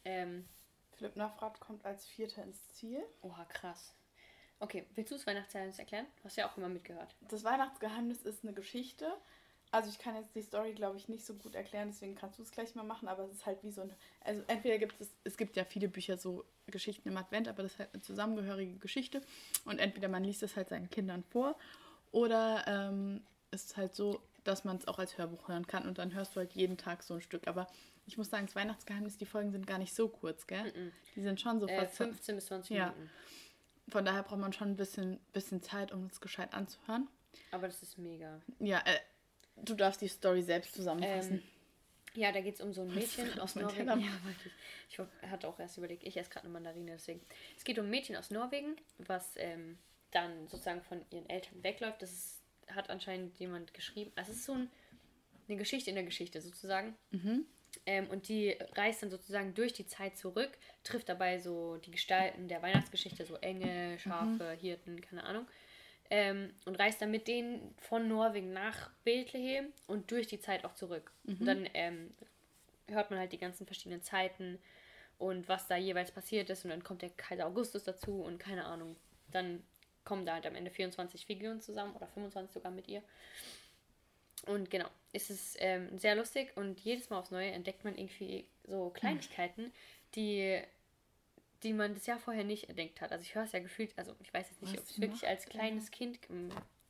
Ähm, 0.06 0.48
Philipp 0.92 1.16
Navrat 1.16 1.60
kommt 1.60 1.86
als 1.86 2.06
Vierter 2.06 2.44
ins 2.44 2.70
Ziel. 2.70 3.04
oha, 3.22 3.46
krass. 3.46 3.94
Okay, 4.60 4.86
willst 4.96 5.12
du 5.12 5.16
das 5.16 5.28
Weihnachtsgeheimnis 5.28 5.80
erklären? 5.80 6.06
Du 6.18 6.24
hast 6.26 6.38
ja 6.38 6.50
auch 6.50 6.56
immer 6.58 6.70
mitgehört. 6.70 7.16
Das 7.28 7.44
Weihnachtsgeheimnis 7.44 8.22
ist 8.22 8.44
eine 8.44 8.54
Geschichte. 8.54 9.12
Also 9.72 9.90
ich 9.90 9.98
kann 9.98 10.16
jetzt 10.16 10.36
die 10.36 10.42
Story, 10.42 10.74
glaube 10.74 10.98
ich, 10.98 11.10
nicht 11.10 11.26
so 11.26 11.34
gut 11.34 11.56
erklären, 11.56 11.90
deswegen 11.90 12.14
kannst 12.14 12.38
du 12.38 12.44
es 12.44 12.52
gleich 12.52 12.76
mal 12.76 12.84
machen, 12.84 13.08
aber 13.08 13.24
es 13.24 13.32
ist 13.32 13.46
halt 13.48 13.64
wie 13.64 13.72
so 13.72 13.82
ein. 13.82 13.92
Also 14.22 14.44
entweder 14.48 14.78
gibt 14.78 15.02
es, 15.02 15.10
es 15.24 15.36
gibt 15.36 15.58
ja 15.58 15.66
viele 15.66 15.90
Bücher 15.90 16.16
so 16.16 16.46
Geschichten 16.68 17.10
im 17.10 17.18
Advent, 17.18 17.48
aber 17.48 17.64
das 17.64 17.74
ist 17.74 17.80
halt 17.80 17.90
eine 17.94 18.04
zusammengehörige 18.04 18.78
Geschichte. 18.78 19.22
Und 19.66 19.80
entweder 19.80 20.10
man 20.10 20.24
liest 20.24 20.44
es 20.44 20.56
halt 20.56 20.70
seinen 20.70 20.92
Kindern 20.92 21.24
vor 21.24 21.58
oder 22.12 22.64
ähm, 22.68 23.24
es 23.50 23.66
ist 23.66 23.78
halt 23.78 23.96
so, 23.96 24.22
dass 24.44 24.64
man 24.64 24.78
es 24.78 24.88
auch 24.88 25.00
als 25.00 25.18
Hörbuch 25.18 25.48
hören 25.48 25.68
kann 25.68 25.88
und 25.88 25.98
dann 25.98 26.14
hörst 26.14 26.36
du 26.36 26.40
halt 26.40 26.54
jeden 26.54 26.78
Tag 26.78 27.04
so 27.04 27.16
ein 27.16 27.22
Stück. 27.22 27.48
Aber 27.48 27.68
ich 28.06 28.18
muss 28.18 28.30
sagen, 28.30 28.46
das 28.46 28.56
Weihnachtsgeheimnis, 28.56 29.18
die 29.18 29.26
Folgen 29.26 29.52
sind 29.52 29.66
gar 29.68 29.78
nicht 29.78 29.94
so 29.96 30.08
kurz, 30.10 30.48
gell? 30.48 30.92
Die 31.16 31.22
sind 31.22 31.40
schon 31.40 31.60
so 31.60 31.68
Äh, 31.68 31.80
fast 31.86 31.96
15 31.98 32.36
bis 32.36 32.46
20 32.48 32.76
Ja. 32.76 32.92
Minuten. 32.92 33.10
Von 33.90 34.06
daher 34.06 34.24
braucht 34.24 34.40
man 34.40 34.54
schon 34.54 34.70
ein 34.70 34.76
bisschen, 34.76 35.20
bisschen 35.34 35.62
Zeit, 35.62 35.92
um 35.92 36.06
es 36.06 36.22
gescheit 36.22 36.54
anzuhören. 36.54 37.08
Aber 37.52 37.68
das 37.68 37.82
ist 37.84 37.98
mega. 37.98 38.42
Ja, 38.60 38.80
äh, 38.86 39.00
du 39.58 39.76
darfst 39.76 40.02
die 40.02 40.08
Story 40.08 40.42
selbst 40.42 40.74
zusammenfassen. 40.76 41.36
Ähm, 41.36 41.44
ja, 42.16 42.32
da 42.32 42.42
geht 42.42 42.56
es 42.56 42.62
um 42.62 42.74
so 42.74 42.82
ein 42.82 42.94
Mädchen 42.94 43.40
aus 43.40 43.56
Norwegen. 43.56 43.88
Ja, 43.88 43.98
ich. 43.98 45.00
Ich 45.00 45.30
hatte 45.30 45.48
auch 45.48 45.60
erst 45.60 45.78
überlegt, 45.78 46.04
ich 46.04 46.16
esse 46.16 46.30
gerade 46.30 46.46
eine 46.46 46.54
Mandarine, 46.54 46.92
deswegen. 46.92 47.22
Es 47.58 47.64
geht 47.64 47.80
um 47.80 47.86
ein 47.86 47.90
Mädchen 47.90 48.16
aus 48.16 48.30
Norwegen, 48.30 48.76
was 49.00 49.32
ähm, 49.38 49.80
dann 50.12 50.48
sozusagen 50.48 50.82
von 50.84 51.04
ihren 51.10 51.28
Eltern 51.28 51.64
wegläuft. 51.64 52.02
Das 52.04 52.12
ist, 52.12 52.43
hat 52.76 52.90
anscheinend 52.90 53.38
jemand 53.40 53.74
geschrieben. 53.74 54.12
Also 54.16 54.32
es 54.32 54.38
ist 54.40 54.46
so 54.46 54.54
ein, 54.54 54.70
eine 55.48 55.58
Geschichte 55.58 55.90
in 55.90 55.96
der 55.96 56.06
Geschichte 56.06 56.42
sozusagen. 56.42 56.96
Ähm, 57.86 58.08
und 58.10 58.28
die 58.28 58.56
reist 58.76 59.02
dann 59.04 59.10
sozusagen 59.10 59.54
durch 59.56 59.74
die 59.74 59.88
Zeit 59.88 60.18
zurück, 60.18 60.52
trifft 60.84 61.10
dabei 61.10 61.40
so 61.40 61.78
die 61.78 61.92
Gestalten 61.92 62.48
der 62.48 62.62
Weihnachtsgeschichte, 62.62 63.26
so 63.26 63.36
Engel, 63.38 63.98
Schafe, 64.00 64.52
Hirten, 64.52 65.02
keine 65.02 65.24
Ahnung. 65.24 65.48
Ähm, 66.10 66.54
und 66.66 66.76
reist 66.76 67.02
dann 67.02 67.12
mit 67.12 67.28
denen 67.28 67.74
von 67.80 68.08
Norwegen 68.08 68.54
nach 68.54 68.92
Bethlehem 69.04 69.74
und 69.88 70.12
durch 70.12 70.28
die 70.28 70.40
Zeit 70.40 70.64
auch 70.66 70.76
zurück. 70.76 71.12
Und 71.40 71.46
dann 71.48 71.68
ähm, 71.74 72.12
hört 72.88 73.10
man 73.10 73.20
halt 73.20 73.32
die 73.32 73.38
ganzen 73.40 73.66
verschiedenen 73.66 74.04
Zeiten 74.04 74.60
und 75.18 75.48
was 75.48 75.68
da 75.68 75.76
jeweils 75.76 76.12
passiert 76.12 76.50
ist. 76.50 76.66
Und 76.66 76.70
dann 76.70 76.84
kommt 76.84 77.02
der 77.02 77.10
Kaiser 77.10 77.48
Augustus 77.48 77.84
dazu 77.84 78.22
und 78.22 78.38
keine 78.38 78.66
Ahnung. 78.66 78.96
Dann 79.32 79.64
kommen 80.06 80.26
da 80.26 80.34
halt 80.34 80.46
am 80.46 80.56
Ende 80.56 80.72
24 80.72 81.26
Figuren 81.26 81.62
zusammen 81.62 81.96
oder 81.96 82.08
25 82.08 82.54
sogar 82.54 82.72
mit 82.72 82.88
ihr. 82.88 83.02
Und 84.46 84.70
genau, 84.70 84.90
es 85.14 85.30
ist 85.30 85.58
ähm, 85.60 85.98
sehr 85.98 86.16
lustig 86.16 86.52
und 86.56 86.80
jedes 86.82 87.10
Mal 87.10 87.20
aufs 87.20 87.32
Neue 87.32 87.52
entdeckt 87.52 87.86
man 87.86 87.98
irgendwie 87.98 88.46
so 88.66 88.90
Kleinigkeiten, 88.90 89.72
die, 90.16 90.62
die 91.64 91.74
man 91.74 91.94
das 91.94 92.06
Jahr 92.08 92.20
vorher 92.20 92.44
nicht 92.44 92.68
entdeckt 92.68 93.00
hat. 93.00 93.12
Also 93.12 93.24
ich 93.24 93.36
höre 93.36 93.44
es 93.44 93.54
ja 93.54 93.60
gefühlt, 93.60 93.94
also 93.98 94.16
ich 94.20 94.34
weiß 94.34 94.50
jetzt 94.50 94.62
nicht, 94.62 94.78
ob 94.78 94.84
ich 94.84 94.92
es 94.92 95.02
wirklich 95.02 95.28
als 95.28 95.46
kleines 95.46 95.92
Kind 95.92 96.20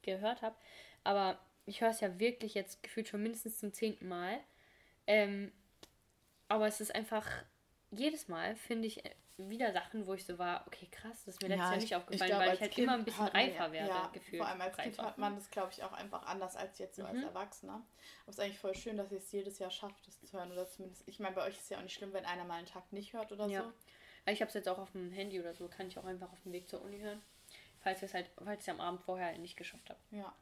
gehört 0.01 0.41
habe, 0.41 0.55
aber 1.03 1.39
ich 1.65 1.82
höre 1.82 1.91
es 1.91 2.01
ja 2.01 2.20
wirklich 2.20 2.55
jetzt 2.55 2.82
gefühlt 2.82 3.08
schon 3.08 3.22
mindestens 3.22 3.60
zum 3.60 3.72
zehnten 3.72 4.08
Mal. 4.08 4.39
Ähm, 5.05 5.51
aber 6.48 6.67
es 6.67 6.82
ist 6.82 6.93
einfach, 6.93 7.27
jedes 7.91 8.27
Mal 8.27 8.55
finde 8.55 8.88
ich 8.88 9.03
wieder 9.50 9.71
Sachen, 9.73 10.05
wo 10.07 10.13
ich 10.13 10.25
so 10.25 10.38
war, 10.38 10.63
okay, 10.67 10.88
krass, 10.91 11.23
das 11.25 11.35
ist 11.35 11.41
mir 11.41 11.50
letztes 11.50 11.69
Jahr 11.69 11.77
nicht 11.77 11.95
aufgefallen, 11.95 12.29
glaub, 12.29 12.41
weil 12.41 12.50
als 12.50 12.57
ich 12.57 12.62
halt 12.62 12.71
Kind 12.73 12.83
immer 12.88 12.93
ein 12.97 13.03
bisschen 13.05 13.23
hat 13.25 13.33
reifer 13.33 13.65
ja, 13.67 13.71
werde, 13.71 13.89
ja, 13.89 14.07
gefühlt. 14.13 14.38
Vor 14.41 14.47
allem 14.47 14.62
als 14.62 14.77
Kind 14.77 14.97
reifer. 15.00 15.07
hat 15.09 15.17
man 15.17 15.35
das, 15.35 15.50
glaube 15.51 15.71
ich, 15.71 15.83
auch 15.83 15.93
einfach 15.93 16.25
anders 16.25 16.55
als 16.55 16.77
jetzt 16.79 16.95
so 16.95 17.03
als 17.05 17.17
Mhm. 17.17 17.23
Erwachsener. 17.23 17.73
Aber 17.73 17.83
es 18.27 18.35
ist 18.35 18.39
eigentlich 18.39 18.59
voll 18.59 18.75
schön, 18.75 18.97
dass 18.97 19.12
ihr 19.12 19.17
es 19.19 19.31
jedes 19.31 19.59
Jahr 19.59 19.71
schafft, 19.71 20.05
das 20.07 20.19
zu 20.19 20.31
hören. 20.38 20.51
Oder 20.51 20.67
zumindest, 20.67 21.03
ich 21.07 21.19
meine, 21.19 21.35
bei 21.35 21.43
euch 21.43 21.55
ist 21.55 21.63
es 21.63 21.69
ja 21.69 21.77
auch 21.77 21.83
nicht 21.83 21.93
schlimm, 21.93 22.13
wenn 22.13 22.25
einer 22.25 22.43
mal 22.45 22.55
einen 22.55 22.67
Tag 22.67 22.91
nicht 22.93 23.13
hört 23.13 23.31
oder 23.31 23.47
Ja. 23.47 23.63
so. 23.63 23.73
Ich 24.31 24.39
habe 24.41 24.47
es 24.50 24.53
jetzt 24.55 24.69
auch 24.69 24.77
auf 24.79 24.91
dem 24.91 25.12
Handy 25.12 25.39
oder 25.39 25.53
so, 25.53 25.67
kann 25.67 25.88
ich 25.88 25.97
auch 26.00 26.05
einfach 26.05 26.31
auf 26.31 26.41
dem 26.43 26.53
Weg 26.53 26.69
zur 26.69 26.81
Uni 26.81 27.00
hören. 27.00 27.21
Falls 27.81 27.97
ich 27.97 28.03
es 28.05 28.13
halt, 28.13 28.29
falls 28.38 28.62
ich 28.62 28.67
es 28.67 28.69
am 28.73 28.79
Abend 28.79 29.01
vorher 29.01 29.27
halt 29.27 29.39
nicht 29.39 29.57
geschafft 29.57 29.89
habe. 29.89 30.00
Ja. 30.12 30.33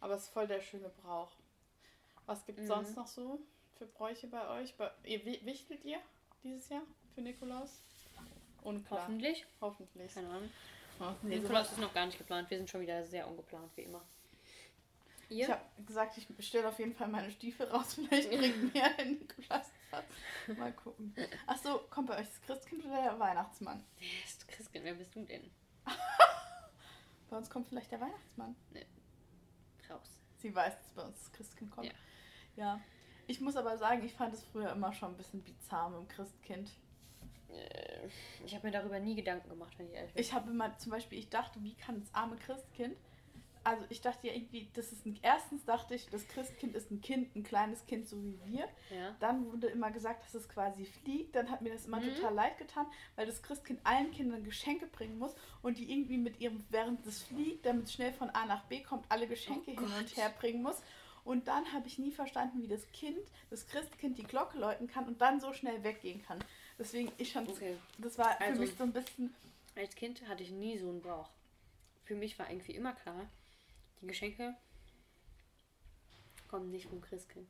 Aber 0.00 0.14
es 0.14 0.24
ist 0.24 0.28
voll 0.28 0.46
der 0.46 0.60
schöne 0.60 0.90
Brauch. 0.90 1.32
Was 2.26 2.44
gibt 2.44 2.58
es 2.58 2.64
Mhm. 2.64 2.68
sonst 2.68 2.96
noch 2.96 3.06
so 3.06 3.40
für 3.78 3.86
Bräuche 3.86 4.26
bei 4.26 4.46
euch? 4.60 4.74
Bei, 4.76 4.90
ihr 5.04 5.24
wi- 5.24 5.40
wichtelt 5.44 5.82
ihr 5.86 5.98
dieses 6.42 6.68
Jahr 6.68 6.82
für 7.14 7.22
Nikolaus? 7.22 7.80
Unklar. 8.66 9.00
Hoffentlich. 9.02 9.46
Hoffentlich. 9.60 10.14
Keine 10.14 10.28
Ahnung. 10.28 10.42
Nee, 10.98 11.06
Nee, 11.22 11.36
sowas- 11.36 11.42
Nikolaus 11.42 11.72
ist 11.72 11.78
noch 11.78 11.94
gar 11.94 12.06
nicht 12.06 12.18
geplant. 12.18 12.50
Wir 12.50 12.58
sind 12.58 12.70
schon 12.70 12.80
wieder 12.80 13.04
sehr 13.04 13.28
ungeplant, 13.28 13.70
wie 13.76 13.82
immer. 13.82 14.02
Ich 15.28 15.38
Ihr? 15.38 15.48
habe 15.48 15.60
gesagt, 15.84 16.16
ich 16.18 16.26
bestelle 16.28 16.68
auf 16.68 16.78
jeden 16.78 16.94
Fall 16.94 17.08
meine 17.08 17.30
Stiefel 17.30 17.66
raus. 17.68 17.94
Vielleicht 17.94 18.30
bringt 18.30 18.74
mir 18.74 18.84
ein 18.98 19.18
Nikolaus 19.18 19.66
was. 19.90 20.04
Mal 20.56 20.72
gucken. 20.72 21.14
Ach 21.46 21.56
so, 21.58 21.78
kommt 21.90 22.08
bei 22.08 22.18
euch 22.18 22.26
das 22.26 22.40
Christkind 22.42 22.84
oder 22.86 23.02
der 23.02 23.18
Weihnachtsmann? 23.18 23.84
Das 24.24 24.46
Christkind, 24.46 24.84
wer 24.84 24.94
bist 24.94 25.14
du 25.14 25.24
denn? 25.24 25.50
Bei 27.30 27.36
uns 27.36 27.50
kommt 27.50 27.68
vielleicht 27.68 27.90
der 27.90 28.00
Weihnachtsmann. 28.00 28.54
Raus. 29.90 30.18
Sie 30.38 30.54
weiß, 30.54 30.76
dass 30.78 30.90
bei 30.90 31.02
uns 31.02 31.18
das 31.18 31.32
Christkind 31.32 31.70
kommt. 31.70 31.86
Ja. 31.86 31.92
ja. 32.56 32.80
Ich 33.26 33.40
muss 33.40 33.56
aber 33.56 33.76
sagen, 33.78 34.04
ich 34.04 34.12
fand 34.14 34.32
es 34.34 34.42
früher 34.44 34.70
immer 34.72 34.92
schon 34.92 35.10
ein 35.12 35.16
bisschen 35.16 35.42
bizarr 35.42 35.90
mit 35.90 35.98
dem 36.00 36.08
Christkind. 36.08 36.70
Äh, 37.50 38.08
Ich 38.44 38.54
habe 38.54 38.66
mir 38.66 38.72
darüber 38.72 38.98
nie 38.98 39.14
Gedanken 39.14 39.48
gemacht, 39.48 39.72
wenn 39.78 39.86
ich 39.88 39.94
ehrlich 39.94 40.12
bin. 40.12 40.22
Ich 40.22 40.32
habe 40.32 40.50
immer 40.50 40.76
zum 40.78 40.92
Beispiel, 40.92 41.18
ich 41.18 41.28
dachte, 41.30 41.62
wie 41.62 41.74
kann 41.74 42.00
das 42.00 42.14
arme 42.14 42.36
Christkind? 42.36 42.96
Also 43.64 43.84
ich 43.88 44.00
dachte 44.00 44.28
ja 44.28 44.32
irgendwie, 44.32 44.68
das 44.74 44.92
ist 44.92 45.04
ein, 45.06 45.18
erstens 45.22 45.64
dachte 45.64 45.96
ich, 45.96 46.06
das 46.08 46.28
Christkind 46.28 46.76
ist 46.76 46.92
ein 46.92 47.00
Kind, 47.00 47.34
ein 47.34 47.42
kleines 47.42 47.84
Kind, 47.86 48.06
so 48.06 48.22
wie 48.22 48.38
wir. 48.44 48.68
ja. 48.90 49.16
Dann 49.18 49.50
wurde 49.50 49.66
immer 49.66 49.90
gesagt, 49.90 50.24
dass 50.24 50.34
es 50.34 50.48
quasi 50.48 50.84
fliegt. 50.84 51.34
Dann 51.34 51.50
hat 51.50 51.62
mir 51.62 51.72
das 51.72 51.86
immer 51.86 51.98
Mhm. 52.00 52.14
total 52.14 52.34
leid 52.34 52.58
getan, 52.58 52.86
weil 53.16 53.26
das 53.26 53.42
Christkind 53.42 53.80
allen 53.82 54.12
Kindern 54.12 54.44
Geschenke 54.44 54.86
bringen 54.86 55.18
muss 55.18 55.34
und 55.62 55.78
die 55.78 55.90
irgendwie 55.90 56.16
mit 56.18 56.38
ihrem, 56.40 56.64
während 56.70 57.04
es 57.06 57.24
fliegt, 57.24 57.66
damit 57.66 57.86
es 57.86 57.92
schnell 57.94 58.12
von 58.12 58.30
A 58.30 58.46
nach 58.46 58.62
B 58.66 58.82
kommt, 58.84 59.04
alle 59.08 59.26
Geschenke 59.26 59.72
Oh 59.72 59.80
hin 59.80 59.92
und 59.92 60.06
Gott. 60.06 60.16
her 60.16 60.32
bringen 60.38 60.62
muss. 60.62 60.80
Und 61.24 61.48
dann 61.48 61.72
habe 61.72 61.88
ich 61.88 61.98
nie 61.98 62.12
verstanden, 62.12 62.62
wie 62.62 62.68
das 62.68 62.88
Kind, 62.92 63.18
das 63.50 63.66
Christkind, 63.66 64.16
die 64.16 64.22
Glocke 64.22 64.58
läuten 64.58 64.86
kann 64.86 65.08
und 65.08 65.20
dann 65.20 65.40
so 65.40 65.52
schnell 65.52 65.82
weggehen 65.82 66.22
kann. 66.22 66.38
Deswegen, 66.78 67.10
ich 67.18 67.32
fand, 67.32 67.48
Okay. 67.48 67.76
das 67.98 68.18
war 68.18 68.36
für 68.36 68.44
Also- 68.44 68.60
mich 68.60 68.74
so 68.76 68.82
ein 68.84 68.92
bisschen, 68.92 69.34
Als 69.74 69.94
Kind 69.94 70.26
hatte 70.26 70.42
ich 70.42 70.50
nie 70.50 70.78
so 70.78 70.88
einen 70.88 71.02
Brauch. 71.02 71.28
Für 72.04 72.14
mich 72.14 72.38
war 72.38 72.48
irgendwie 72.48 72.72
immer 72.72 72.94
klar, 72.94 73.28
die 74.00 74.06
Geschenke 74.06 74.54
kommen 76.48 76.70
nicht 76.70 76.86
vom 76.88 77.00
Christkind. 77.00 77.46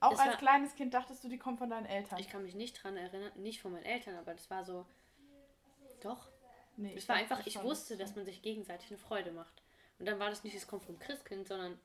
auch 0.00 0.10
Das 0.10 0.20
als 0.20 0.30
war- 0.32 0.36
kleines 0.38 0.74
Kind 0.74 0.92
dachtest 0.94 1.24
du, 1.24 1.28
die 1.28 1.38
kommen 1.38 1.56
von 1.58 1.70
deinen 1.70 1.86
Eltern. 1.86 2.18
Ich 2.18 2.28
kann 2.28 2.42
mich 2.42 2.54
nicht 2.54 2.82
dran 2.82 2.96
erinnern, 2.98 3.32
nicht 3.36 3.60
von 3.62 3.72
meinen 3.72 3.84
Eltern, 3.86 4.14
aber 4.16 4.32
das 4.34 4.50
war 4.50 4.64
so. 4.64 4.84
Doch. 6.02 6.28
nee, 6.76 6.94
Es 6.94 7.08
war 7.08 7.16
einfach, 7.16 7.46
ich 7.46 7.60
wusste, 7.62 7.96
dass 7.96 8.14
man 8.14 8.24
sich 8.26 8.42
gegenseitig 8.42 8.88
eine 8.90 8.98
Freude 8.98 9.30
macht. 9.32 9.62
Und 9.98 10.04
dann 10.06 10.18
war 10.18 10.28
das 10.28 10.44
nicht, 10.44 10.54
es 10.54 10.66
kommt 10.66 10.84
vom 10.84 10.98
Christkind, 10.98 11.48
sondern 11.48 11.78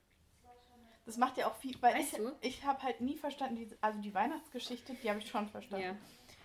Das 1.06 1.18
macht 1.18 1.38
ja 1.38 1.48
auch 1.48 1.56
viel, 1.56 1.76
weil 1.82 1.96
Weißt 1.96 2.14
ich, 2.14 2.18
du? 2.20 2.32
ich 2.42 2.64
habe 2.64 2.82
halt 2.84 3.02
nie 3.02 3.18
verstanden, 3.18 3.56
diese, 3.56 3.78
also 3.82 4.00
die 4.00 4.14
Weihnachtsgeschichte, 4.14 4.94
die 4.96 5.10
habe 5.10 5.20
ich 5.20 5.28
schon 5.30 5.50
verstanden. 5.50 5.86
Ja. 5.86 5.98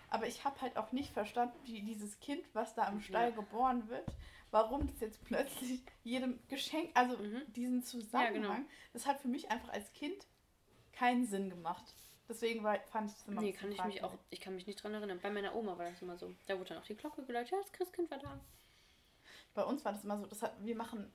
Aber 0.09 0.25
ich 0.27 0.43
habe 0.45 0.59
halt 0.61 0.77
auch 0.77 0.91
nicht 0.91 1.11
verstanden, 1.13 1.57
wie 1.65 1.81
dieses 1.81 2.19
Kind, 2.19 2.43
was 2.53 2.73
da 2.75 2.83
am 2.87 3.01
Stall 3.01 3.29
Ja. 3.29 3.35
geboren 3.35 3.87
wird, 3.89 4.07
warum 4.51 4.87
das 4.87 4.99
jetzt 4.99 5.23
plötzlich 5.25 5.81
jedem 6.03 6.39
Geschenk, 6.47 6.89
also 6.95 7.17
Mhm. 7.17 7.41
diesen 7.53 7.83
Zusammenhang, 7.83 8.43
Ja, 8.43 8.55
genau. 8.55 8.69
das 8.93 9.05
hat 9.05 9.19
für 9.19 9.27
mich 9.27 9.51
einfach 9.51 9.69
als 9.69 9.91
Kind 9.93 10.25
keinen 10.93 11.25
Sinn 11.25 11.49
gemacht. 11.49 11.93
Deswegen 12.29 12.63
war, 12.63 12.79
fand 12.87 13.09
ich 13.11 13.15
das 13.17 13.27
immer 13.27 13.41
nee, 13.41 13.47
ein 13.49 13.53
bisschen 13.53 13.75
kann 13.77 13.89
ich 13.89 13.95
mich 13.95 14.03
auch, 14.03 14.13
ich 14.29 14.41
kann 14.41 14.55
mich 14.55 14.65
nicht 14.67 14.81
dran 14.81 14.93
erinnern. 14.93 15.19
Bei 15.21 15.29
meiner 15.29 15.55
Oma 15.55 15.77
war 15.77 15.89
das 15.89 16.01
immer 16.01 16.17
so. 16.17 16.33
Da 16.47 16.57
wurde 16.57 16.69
dann 16.69 16.79
auch 16.79 16.85
die 16.85 16.95
Glocke 16.95 17.23
geläutet, 17.23 17.51
ja, 17.51 17.57
das 17.61 17.71
Christkind 17.71 18.09
war 18.11 18.17
da. 18.17 18.39
Bei 19.53 19.63
uns 19.63 19.85
war 19.85 19.93
das 19.93 20.03
immer 20.03 20.17
so, 20.17 20.25
das 20.25 20.41
hat, 20.41 20.53
wir 20.63 20.75
machen, 20.75 21.11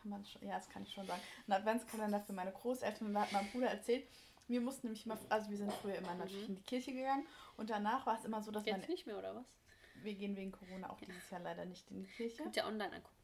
kann 0.00 0.10
man 0.10 0.24
schon, 0.24 0.46
ja, 0.46 0.54
das 0.56 0.68
kann 0.68 0.82
ich 0.82 0.92
schon 0.92 1.06
sagen, 1.06 1.20
einen 1.46 1.52
Adventskalender 1.60 2.20
für 2.20 2.32
meine 2.32 2.52
Großeltern 2.52 3.08
und 3.08 3.14
da 3.14 3.22
hat 3.22 3.32
mein 3.32 3.50
Bruder 3.50 3.68
erzählt, 3.68 4.06
wir 4.46 4.60
mussten 4.60 4.86
nämlich 4.86 5.04
immer, 5.04 5.18
also 5.28 5.50
wir 5.50 5.56
sind 5.58 5.72
früher 5.74 5.96
immer 5.96 6.14
natürlich 6.14 6.44
Mhm. 6.48 6.54
in 6.54 6.56
die 6.56 6.62
Kirche 6.62 6.92
gegangen 6.92 7.26
und 7.56 7.68
danach 7.70 8.06
war 8.06 8.18
es 8.18 8.24
immer 8.24 8.42
so, 8.42 8.50
dass 8.50 8.64
Jetzt 8.64 8.88
nicht 8.88 9.06
mehr, 9.06 9.18
oder 9.18 9.34
was? 9.34 9.44
wir 10.02 10.14
gehen 10.14 10.36
wegen 10.36 10.52
Corona 10.52 10.90
auch 10.90 11.00
dieses 11.00 11.28
Jahr 11.30 11.40
leider 11.40 11.64
nicht 11.64 11.90
in 11.90 12.00
die 12.02 12.06
Kirche. 12.08 12.42
Könnt 12.44 12.56
ihr 12.56 12.64
online 12.66 12.94
angucken. 12.96 13.14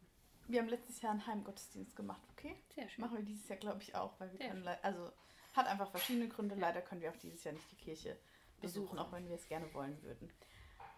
Wir 0.48 0.60
haben 0.60 0.68
letztes 0.68 1.00
Jahr 1.00 1.12
einen 1.12 1.26
Heimgottesdienst 1.26 1.96
gemacht, 1.96 2.20
okay? 2.32 2.56
Sehr 2.74 2.88
schön. 2.88 3.02
Machen 3.04 3.16
wir 3.18 3.24
dieses 3.24 3.48
Jahr, 3.48 3.58
glaube 3.58 3.80
ich, 3.80 3.94
auch, 3.94 4.18
weil 4.20 4.30
wir 4.32 4.38
Sehr 4.38 4.48
können, 4.50 4.68
also 4.82 5.10
hat 5.54 5.66
einfach 5.66 5.90
verschiedene 5.90 6.28
Gründe. 6.28 6.54
Leider 6.56 6.82
können 6.82 7.00
wir 7.00 7.10
auch 7.10 7.16
dieses 7.16 7.42
Jahr 7.44 7.54
nicht 7.54 7.70
die 7.70 7.76
Kirche 7.76 8.18
besuchen, 8.60 8.86
Besuchen. 8.86 8.98
auch 8.98 9.12
wenn 9.12 9.26
wir 9.28 9.36
es 9.36 9.46
gerne 9.48 9.72
wollen 9.72 10.02
würden. 10.02 10.30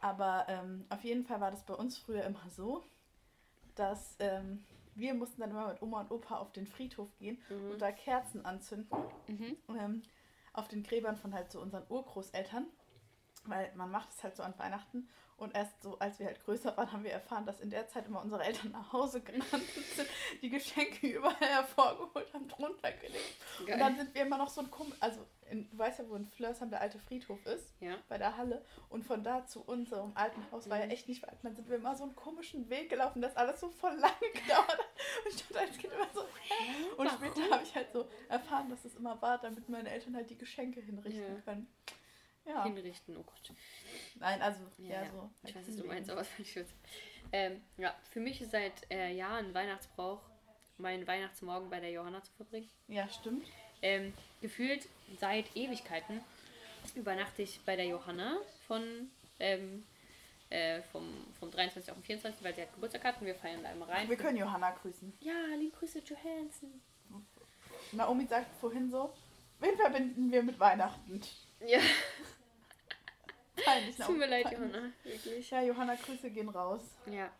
Aber 0.00 0.46
ähm, 0.48 0.86
auf 0.88 1.04
jeden 1.04 1.24
Fall 1.24 1.40
war 1.40 1.50
das 1.50 1.64
bei 1.64 1.74
uns 1.74 1.96
früher 1.98 2.24
immer 2.24 2.48
so, 2.50 2.82
dass 3.76 4.16
ähm, 4.18 4.64
wir 4.96 5.14
mussten 5.14 5.40
dann 5.40 5.50
immer 5.50 5.68
mit 5.68 5.82
Oma 5.82 6.00
und 6.00 6.10
Opa 6.10 6.36
auf 6.38 6.52
den 6.52 6.66
Friedhof 6.66 7.08
gehen 7.18 7.38
Mhm. 7.48 7.70
und 7.72 7.80
da 7.82 7.92
Kerzen 7.92 8.44
anzünden 8.44 8.96
Mhm. 9.28 9.56
ähm, 9.78 10.02
auf 10.52 10.68
den 10.68 10.82
Gräbern 10.82 11.16
von 11.16 11.34
halt 11.34 11.50
so 11.52 11.60
unseren 11.60 11.84
Urgroßeltern. 11.88 12.66
Weil 13.46 13.72
man 13.74 13.90
macht 13.90 14.10
es 14.12 14.22
halt 14.22 14.36
so 14.36 14.42
an 14.42 14.54
Weihnachten. 14.58 15.08
Und 15.38 15.54
erst 15.54 15.82
so, 15.82 15.98
als 15.98 16.18
wir 16.18 16.24
halt 16.26 16.42
größer 16.42 16.74
waren, 16.78 16.90
haben 16.92 17.04
wir 17.04 17.12
erfahren, 17.12 17.44
dass 17.44 17.60
in 17.60 17.68
der 17.68 17.86
Zeit 17.88 18.06
immer 18.06 18.22
unsere 18.22 18.42
Eltern 18.42 18.70
nach 18.70 18.90
Hause 18.90 19.20
gerannt 19.20 19.44
sind, 19.94 20.08
die 20.40 20.48
Geschenke 20.48 21.06
überall 21.14 21.34
hervorgeholt 21.36 22.32
haben, 22.32 22.48
drunter 22.48 22.90
gelegt. 22.92 23.36
Und 23.60 23.68
dann 23.68 23.78
Geil. 23.78 23.96
sind 23.96 24.14
wir 24.14 24.22
immer 24.22 24.38
noch 24.38 24.48
so 24.48 24.62
ein 24.62 24.70
Kumpel, 24.70 24.96
also 24.98 25.20
in, 25.50 25.68
du 25.68 25.76
weißt 25.76 25.98
ja, 25.98 26.08
wo 26.08 26.14
in 26.14 26.26
Flörsheim 26.26 26.70
der 26.70 26.80
alte 26.80 26.98
Friedhof 26.98 27.44
ist, 27.44 27.74
Ja. 27.80 27.96
bei 28.08 28.16
der 28.16 28.34
Halle. 28.38 28.64
Und 28.88 29.04
von 29.04 29.22
da 29.22 29.44
zu 29.46 29.60
unserem 29.62 30.12
alten 30.14 30.40
Haus 30.50 30.70
war 30.70 30.78
ja 30.78 30.86
Mhm. 30.86 30.92
echt 30.92 31.06
nicht 31.06 31.22
weit. 31.22 31.36
Dann 31.42 31.54
sind 31.54 31.68
wir 31.68 31.76
immer 31.76 31.94
so 31.94 32.04
einen 32.04 32.16
komischen 32.16 32.70
Weg 32.70 32.88
gelaufen, 32.88 33.20
das 33.20 33.36
alles 33.36 33.60
so 33.60 33.68
voll 33.68 33.92
lange 33.94 34.14
gedauert 34.32 34.68
hat. 34.70 34.78
Und 34.78 35.32
ich 35.34 35.38
stand 35.38 35.56
als 35.60 35.76
Kind 35.76 35.92
immer 35.92 36.08
so, 36.14 36.22
hä? 36.48 36.64
Und 36.96 37.10
später 37.10 37.42
habe 37.50 37.62
ich 37.62 37.74
halt 37.74 37.92
so 37.92 38.08
erfahren, 38.30 38.70
dass 38.70 38.86
es 38.86 38.94
immer 38.96 39.20
war, 39.20 39.36
damit 39.36 39.68
meine 39.68 39.90
Eltern 39.90 40.16
halt 40.16 40.30
die 40.30 40.38
Geschenke 40.38 40.80
hinrichten 40.80 41.34
Ja. 41.36 41.40
können. 41.42 41.68
Ja. 42.46 42.62
Hinrichten, 42.64 43.16
oh 43.16 43.22
Gott. 43.22 43.52
Nein, 44.16 44.40
also, 44.40 44.60
Ja, 44.78 45.02
ja, 45.02 45.10
so. 45.10 45.30
Ich 45.42 45.54
weiß, 45.54 45.68
was 45.68 45.76
du 45.76 45.84
meinst, 45.84 46.10
aber 46.10 46.24
finde 46.24 46.48
ich 46.48 46.56
witzig. 46.56 46.76
Ähm, 47.32 47.60
ja, 47.76 47.94
für 48.10 48.20
mich 48.20 48.40
ist 48.40 48.52
seit 48.52 48.90
äh, 48.90 49.12
Jahren 49.12 49.52
Weihnachtsbrauch, 49.52 50.20
meinen 50.78 51.06
Weihnachtsmorgen 51.06 51.68
bei 51.70 51.80
der 51.80 51.90
Johanna 51.90 52.22
zu 52.22 52.32
verbringen. 52.34 52.70
Ja, 52.88 53.08
stimmt. 53.08 53.46
Ähm, 53.82 54.12
gefühlt 54.40 54.88
seit 55.18 55.54
Ewigkeiten 55.56 56.20
übernachte 56.94 57.42
ich 57.42 57.60
bei 57.64 57.74
der 57.76 57.86
Johanna 57.86 58.38
von 58.66 59.10
ähm, 59.40 59.84
äh, 60.50 60.82
vom, 60.92 61.12
vom 61.40 61.50
23. 61.50 61.90
auf 61.90 61.96
den 61.98 62.04
24., 62.04 62.44
weil 62.44 62.54
sie 62.54 62.62
hat 62.62 62.72
Geburtstag 62.72 63.04
hat 63.04 63.20
und 63.20 63.26
wir 63.26 63.34
feiern 63.34 63.62
da 63.62 63.72
immer 63.72 63.88
rein. 63.88 64.08
Wir 64.08 64.16
können 64.16 64.36
Johanna 64.36 64.70
grüßen. 64.70 65.12
ja, 65.20 65.34
liebe 65.58 65.76
Grüße 65.76 66.00
Johansen. 66.00 66.80
Naomi 67.92 68.26
sagt 68.26 68.54
vorhin 68.60 68.90
so, 68.90 69.12
wen 69.58 69.76
verbinden 69.76 70.30
wir 70.30 70.42
mit 70.42 70.58
Weihnachten? 70.58 71.20
Ja, 71.66 71.80
Peinlich, 73.64 73.96
tut 73.96 74.18
mir 74.18 74.26
leid, 74.26 74.44
peinlich. 74.44 74.72
Johanna. 74.72 74.92
Wirklich. 75.02 75.50
Ja, 75.50 75.62
Johanna, 75.62 75.94
Grüße 75.94 76.30
gehen 76.30 76.48
raus. 76.48 76.82
Ja. 77.10 77.30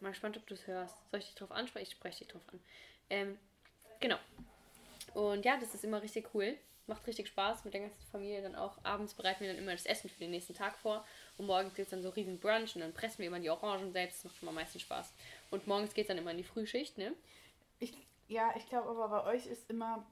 Mal 0.00 0.10
gespannt, 0.10 0.36
ob 0.36 0.46
du 0.46 0.54
es 0.54 0.66
hörst. 0.66 0.96
Soll 1.10 1.20
ich 1.20 1.26
dich 1.26 1.34
drauf 1.34 1.52
ansprechen? 1.52 1.86
Ich 1.86 1.92
spreche 1.92 2.24
dich 2.24 2.28
drauf 2.28 2.42
an. 2.50 2.60
Ähm, 3.10 3.38
genau. 4.00 4.16
Und 5.14 5.44
ja, 5.44 5.58
das 5.58 5.74
ist 5.74 5.84
immer 5.84 6.02
richtig 6.02 6.34
cool. 6.34 6.56
Macht 6.86 7.06
richtig 7.06 7.28
Spaß 7.28 7.64
mit 7.64 7.74
der 7.74 7.82
ganzen 7.82 8.02
Familie 8.10 8.42
dann 8.42 8.54
auch. 8.54 8.82
Abends 8.82 9.14
bereiten 9.14 9.40
wir 9.40 9.48
dann 9.48 9.58
immer 9.58 9.72
das 9.72 9.86
Essen 9.86 10.08
für 10.08 10.18
den 10.18 10.30
nächsten 10.30 10.54
Tag 10.54 10.78
vor. 10.78 11.04
Und 11.36 11.46
morgens 11.46 11.74
gibt 11.74 11.86
es 11.86 11.90
dann 11.90 12.02
so 12.02 12.08
riesen 12.08 12.38
Brunch 12.38 12.74
und 12.74 12.80
dann 12.80 12.94
pressen 12.94 13.18
wir 13.18 13.26
immer 13.26 13.38
die 13.38 13.50
Orangen 13.50 13.92
selbst. 13.92 14.18
Das 14.18 14.32
macht 14.32 14.42
immer 14.42 14.50
am 14.50 14.54
meisten 14.56 14.80
Spaß. 14.80 15.12
Und 15.50 15.66
morgens 15.66 15.94
geht 15.94 16.04
es 16.04 16.08
dann 16.08 16.18
immer 16.18 16.30
in 16.30 16.38
die 16.38 16.44
Frühschicht, 16.44 16.96
ne? 16.96 17.14
Ich, 17.78 17.92
ja, 18.28 18.52
ich 18.56 18.68
glaube 18.68 18.88
aber 18.88 19.08
bei 19.08 19.24
euch 19.34 19.46
ist 19.46 19.68
immer 19.70 20.04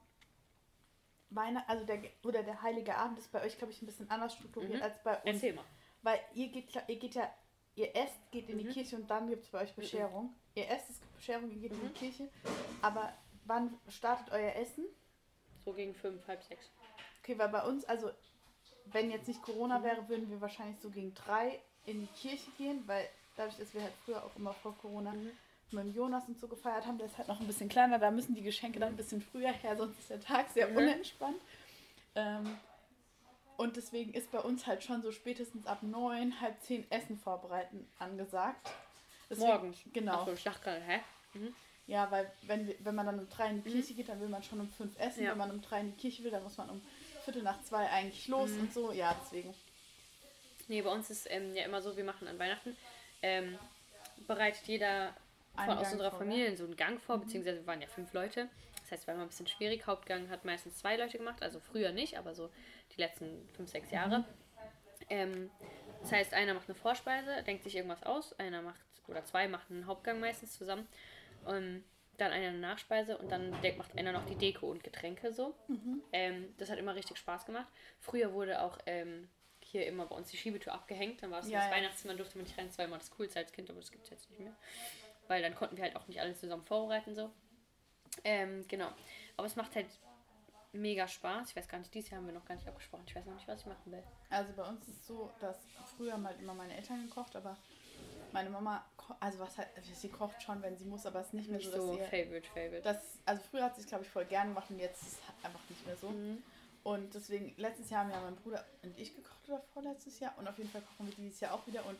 Weihnachten, 1.31 1.69
also 1.69 1.85
der 1.85 1.99
oder 2.23 2.43
der 2.43 2.61
Heilige 2.61 2.95
Abend 2.95 3.19
ist 3.19 3.31
bei 3.31 3.41
euch, 3.43 3.57
glaube 3.57 3.71
ich, 3.73 3.81
ein 3.81 3.85
bisschen 3.85 4.09
anders 4.09 4.33
strukturiert 4.33 4.75
Mhm. 4.77 4.81
als 4.81 5.03
bei 5.03 5.15
uns. 5.17 5.25
Erzähl 5.25 5.53
mal. 5.53 5.65
Weil 6.01 6.19
ihr 6.33 6.47
geht, 6.49 6.73
ihr 6.87 6.95
geht 6.95 7.15
ja, 7.15 7.31
ihr 7.75 7.95
esst, 7.95 8.31
geht 8.31 8.49
in 8.49 8.57
die 8.57 8.65
Mhm. 8.65 8.69
Kirche 8.71 8.95
und 8.95 9.09
dann 9.09 9.27
gibt 9.29 9.43
es 9.43 9.49
bei 9.49 9.61
euch 9.61 9.73
Bescherung. 9.75 10.33
Ihr 10.55 10.67
esst, 10.69 10.89
es 10.89 10.99
gibt 10.99 11.15
Bescherung, 11.17 11.51
ihr 11.51 11.57
geht 11.59 11.71
in 11.71 11.83
Mhm. 11.83 11.87
die 11.93 11.99
Kirche. 11.99 12.29
Aber 12.81 13.13
wann 13.45 13.77
startet 13.89 14.31
euer 14.31 14.53
Essen? 14.55 14.85
So 15.65 15.73
gegen 15.73 15.93
fünf, 15.93 16.25
halb 16.27 16.41
sechs. 16.43 16.71
Okay, 17.21 17.37
weil 17.37 17.49
bei 17.49 17.63
uns, 17.63 17.85
also 17.85 18.09
wenn 18.85 19.11
jetzt 19.11 19.27
nicht 19.27 19.41
Corona 19.43 19.83
wäre, 19.83 20.07
würden 20.09 20.29
wir 20.29 20.41
wahrscheinlich 20.41 20.79
so 20.79 20.89
gegen 20.89 21.13
drei 21.13 21.59
in 21.85 21.99
die 22.01 22.07
Kirche 22.07 22.49
gehen, 22.57 22.83
weil 22.87 23.07
dadurch, 23.35 23.57
dass 23.57 23.73
wir 23.73 23.83
halt 23.83 23.93
früher 24.05 24.23
auch 24.23 24.35
immer 24.35 24.53
vor 24.53 24.75
Corona 24.77 25.11
Mhm. 25.11 25.31
Mit 25.71 25.83
dem 25.85 25.93
Jonas 25.95 26.23
und 26.27 26.39
so 26.39 26.47
gefeiert 26.47 26.85
haben, 26.85 26.97
der 26.97 27.07
ist 27.07 27.17
halt 27.17 27.27
noch 27.27 27.39
ein 27.39 27.47
bisschen 27.47 27.69
kleiner, 27.69 27.99
da 27.99 28.11
müssen 28.11 28.35
die 28.35 28.41
Geschenke 28.41 28.79
dann 28.79 28.89
ein 28.89 28.97
bisschen 28.97 29.21
früher 29.21 29.51
her, 29.51 29.75
sonst 29.77 29.99
ist 29.99 30.09
der 30.09 30.19
Tag 30.21 30.49
sehr 30.49 30.67
Mhm. 30.69 30.77
unentspannt. 30.77 31.39
Ähm, 32.15 32.57
und 33.57 33.75
deswegen 33.75 34.13
ist 34.13 34.31
bei 34.31 34.39
uns 34.39 34.65
halt 34.67 34.83
schon 34.83 35.01
so 35.01 35.11
spätestens 35.11 35.65
ab 35.67 35.83
neun, 35.83 36.39
halb 36.41 36.59
zehn 36.61 36.89
Essen 36.91 37.17
vorbereiten 37.19 37.87
angesagt. 37.99 38.69
Deswegen- 39.29 39.47
Morgens. 39.49 39.77
Genau. 39.93 40.27
Ich 40.31 40.43
dachte 40.43 40.61
gerade, 40.63 40.81
hä? 40.81 40.99
Ja, 41.87 42.09
weil 42.11 42.31
wenn, 42.43 42.67
wir, 42.67 42.75
wenn 42.79 42.95
man 42.95 43.05
dann 43.05 43.19
um 43.19 43.29
drei 43.29 43.49
in 43.49 43.63
die 43.63 43.69
Kirche 43.71 43.93
geht, 43.95 44.09
dann 44.09 44.19
will 44.21 44.29
man 44.29 44.43
schon 44.43 44.59
um 44.59 44.69
fünf 44.69 44.97
essen. 44.99 45.19
Mhm. 45.19 45.25
Ja. 45.25 45.31
Wenn 45.31 45.37
man 45.39 45.51
um 45.51 45.61
drei 45.61 45.81
in 45.81 45.91
die 45.93 45.97
Kirche 45.97 46.23
will, 46.23 46.31
dann 46.31 46.43
muss 46.43 46.57
man 46.57 46.69
um 46.69 46.81
Viertel 47.25 47.43
nach 47.43 47.61
zwei 47.63 47.89
eigentlich 47.89 48.27
los 48.27 48.49
Mhm. 48.51 48.59
und 48.61 48.73
so. 48.73 48.91
Ja, 48.91 49.15
deswegen. 49.21 49.53
Nee, 50.67 50.81
bei 50.83 50.91
uns 50.91 51.09
ist 51.09 51.27
ähm, 51.29 51.55
ja 51.55 51.65
immer 51.65 51.81
so, 51.81 51.97
wir 51.97 52.03
machen 52.03 52.27
an 52.27 52.37
Weihnachten, 52.39 52.77
ähm, 53.23 53.57
bereitet 54.27 54.67
jeder 54.67 55.13
von, 55.65 55.77
aus 55.77 55.83
Gang 55.83 55.93
unserer 55.93 56.11
vor, 56.11 56.19
ne? 56.19 56.25
Familie 56.25 56.57
so 56.57 56.65
einen 56.65 56.75
Gang 56.75 57.01
vor, 57.01 57.17
beziehungsweise 57.19 57.59
wir 57.59 57.67
waren 57.67 57.81
ja 57.81 57.87
fünf 57.87 58.13
Leute. 58.13 58.49
Das 58.81 58.91
heißt, 58.91 59.07
war 59.07 59.13
immer 59.13 59.23
ein 59.23 59.29
bisschen 59.29 59.47
schwierig. 59.47 59.85
Hauptgang 59.85 60.29
hat 60.29 60.45
meistens 60.45 60.77
zwei 60.77 60.97
Leute 60.97 61.17
gemacht, 61.17 61.41
also 61.43 61.59
früher 61.59 61.91
nicht, 61.91 62.17
aber 62.17 62.33
so 62.33 62.49
die 62.95 63.01
letzten 63.01 63.47
fünf, 63.55 63.69
sechs 63.69 63.91
Jahre. 63.91 64.25
Ähm, 65.09 65.49
das 66.01 66.11
heißt, 66.11 66.33
einer 66.33 66.53
macht 66.53 66.69
eine 66.69 66.75
Vorspeise, 66.75 67.43
denkt 67.43 67.63
sich 67.63 67.75
irgendwas 67.75 68.03
aus, 68.03 68.37
einer 68.39 68.61
macht, 68.61 68.81
oder 69.07 69.23
zwei 69.25 69.47
machen 69.47 69.75
einen 69.75 69.87
Hauptgang 69.87 70.19
meistens 70.19 70.53
zusammen. 70.53 70.87
Und 71.45 71.83
dann 72.17 72.31
einer 72.31 72.49
eine 72.49 72.59
Nachspeise 72.59 73.17
und 73.17 73.31
dann 73.31 73.51
macht 73.77 73.97
einer 73.97 74.11
noch 74.11 74.25
die 74.25 74.35
Deko 74.35 74.69
und 74.69 74.83
Getränke 74.83 75.31
so. 75.31 75.55
Ähm, 76.11 76.53
das 76.57 76.69
hat 76.69 76.77
immer 76.77 76.95
richtig 76.95 77.17
Spaß 77.17 77.45
gemacht. 77.45 77.67
Früher 77.99 78.33
wurde 78.33 78.61
auch 78.61 78.77
ähm, 78.85 79.29
hier 79.61 79.85
immer 79.87 80.05
bei 80.05 80.15
uns 80.15 80.29
die 80.29 80.37
Schiebetür 80.37 80.73
abgehängt. 80.73 81.23
Dann 81.23 81.31
war 81.31 81.39
es 81.39 81.49
Ja, 81.49 81.59
das 81.59 81.69
ja. 81.69 81.75
Weihnachtszimmer, 81.75 82.15
durfte 82.15 82.37
man 82.37 82.45
nicht 82.45 82.57
rein. 82.57 82.67
Das 82.67 82.77
war 82.77 82.85
immer 82.85 82.97
das 82.97 83.11
Coolste 83.11 83.39
als 83.39 83.51
Kind, 83.51 83.69
aber 83.69 83.79
das 83.79 83.91
gibt 83.91 84.03
es 84.03 84.09
jetzt 84.09 84.29
nicht 84.29 84.39
mehr. 84.41 84.55
Weil 85.29 85.43
dann 85.43 85.55
konnten 85.55 85.77
wir 85.77 85.83
halt 85.83 85.95
auch 85.95 86.07
nicht 86.07 86.19
alles 86.19 86.39
zusammen 86.39 86.65
vorbereiten 86.65 87.15
so. 87.15 87.29
Ähm, 88.23 88.65
genau. 88.67 88.89
Aber 89.37 89.45
es 89.45 89.55
macht 89.55 89.75
halt 89.75 89.85
mega 90.73 91.07
Spaß. 91.07 91.51
Ich 91.51 91.55
weiß 91.55 91.67
gar 91.67 91.77
nicht, 91.77 91.93
dieses 91.93 92.09
Jahr 92.09 92.19
haben 92.19 92.25
wir 92.25 92.33
noch 92.33 92.45
gar 92.45 92.55
nicht 92.55 92.67
abgesprochen. 92.67 93.03
Ich 93.07 93.15
weiß 93.15 93.25
noch 93.27 93.35
nicht, 93.35 93.47
was 93.47 93.61
ich 93.61 93.67
machen 93.67 93.91
will. 93.91 94.03
Also 94.31 94.53
bei 94.53 94.67
uns 94.67 94.87
ist 94.87 95.01
es 95.01 95.07
so, 95.07 95.29
dass 95.39 95.57
früher 95.95 96.13
haben 96.13 96.25
halt 96.25 96.39
immer 96.39 96.55
meine 96.55 96.75
Eltern 96.75 97.07
gekocht, 97.07 97.35
aber 97.35 97.55
meine 98.31 98.49
Mama, 98.49 98.83
also 99.19 99.39
was 99.39 99.57
halt, 99.57 99.69
sie 99.93 100.09
kocht 100.09 100.41
schon, 100.41 100.61
wenn 100.63 100.75
sie 100.77 100.85
muss, 100.85 101.05
aber 101.05 101.19
es 101.19 101.27
ist 101.27 101.33
nicht 101.33 101.49
mehr 101.49 101.57
Nicht 101.57 101.71
so, 101.71 101.77
dass 101.77 101.85
so 101.85 101.97
ihr, 101.97 102.05
Favorite, 102.05 102.47
Favorite. 102.47 102.81
das, 102.81 103.19
also 103.25 103.41
früher 103.49 103.63
hat 103.63 103.75
sie 103.75 103.81
es, 103.81 103.87
glaube 103.87 104.03
ich, 104.03 104.09
voll 104.09 104.25
gern 104.25 104.49
gemacht 104.49 104.69
und 104.69 104.79
jetzt 104.79 105.01
ist 105.03 105.13
es 105.13 105.45
einfach 105.45 105.61
nicht 105.69 105.85
mehr 105.85 105.95
so. 105.95 106.09
Mhm. 106.09 106.41
Und 106.83 107.13
deswegen, 107.13 107.53
letztes 107.57 107.89
Jahr 107.89 108.03
haben 108.03 108.11
ja 108.11 108.21
mein 108.21 108.35
Bruder 108.35 108.65
und 108.83 108.97
ich 108.97 109.15
gekocht 109.15 109.47
oder 109.47 109.61
vorletztes 109.73 110.19
Jahr 110.19 110.35
und 110.37 110.47
auf 110.47 110.57
jeden 110.57 110.69
Fall 110.69 110.81
kochen 110.81 111.07
wir 111.07 111.15
dieses 111.15 111.39
Jahr 111.39 111.53
auch 111.53 111.65
wieder 111.67 111.85
und 111.85 111.97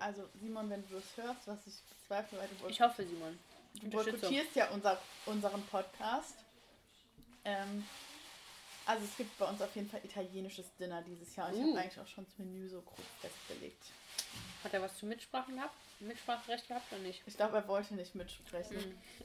also 0.00 0.28
Simon, 0.40 0.68
wenn 0.70 0.86
du 0.88 0.94
das 0.94 1.16
hörst, 1.16 1.46
was 1.46 1.66
ich 1.66 1.74
bezweifle, 1.84 2.38
weil 2.38 2.48
du 2.48 2.68
Ich 2.68 2.80
hoffe, 2.80 3.04
Simon. 3.06 3.38
Du 3.74 3.88
boykottierst 3.90 4.56
ja 4.56 4.68
unser, 4.70 5.00
unseren 5.26 5.62
Podcast. 5.66 6.34
Ähm, 7.44 7.84
also 8.86 9.04
es 9.04 9.16
gibt 9.16 9.38
bei 9.38 9.46
uns 9.46 9.62
auf 9.62 9.74
jeden 9.76 9.88
Fall 9.88 10.00
italienisches 10.04 10.66
Dinner 10.78 11.02
dieses 11.02 11.36
Jahr. 11.36 11.52
Ich 11.52 11.58
Uh. 11.58 11.68
habe 11.70 11.78
eigentlich 11.80 12.00
auch 12.00 12.08
schon 12.08 12.24
das 12.24 12.38
Menü 12.38 12.68
so 12.68 12.80
grob 12.82 12.98
festgelegt. 13.20 13.84
Hat 14.64 14.74
er 14.74 14.82
was 14.82 14.96
zu 14.98 15.06
Mitsprachen 15.06 15.54
gehabt? 15.56 15.74
Mitspracherecht 16.00 16.66
gehabt 16.68 16.90
oder 16.92 17.00
nicht? 17.02 17.22
Ich 17.26 17.36
glaube, 17.36 17.56
er 17.58 17.68
wollte 17.68 17.94
nicht 17.94 18.14
mitsprechen. 18.14 18.76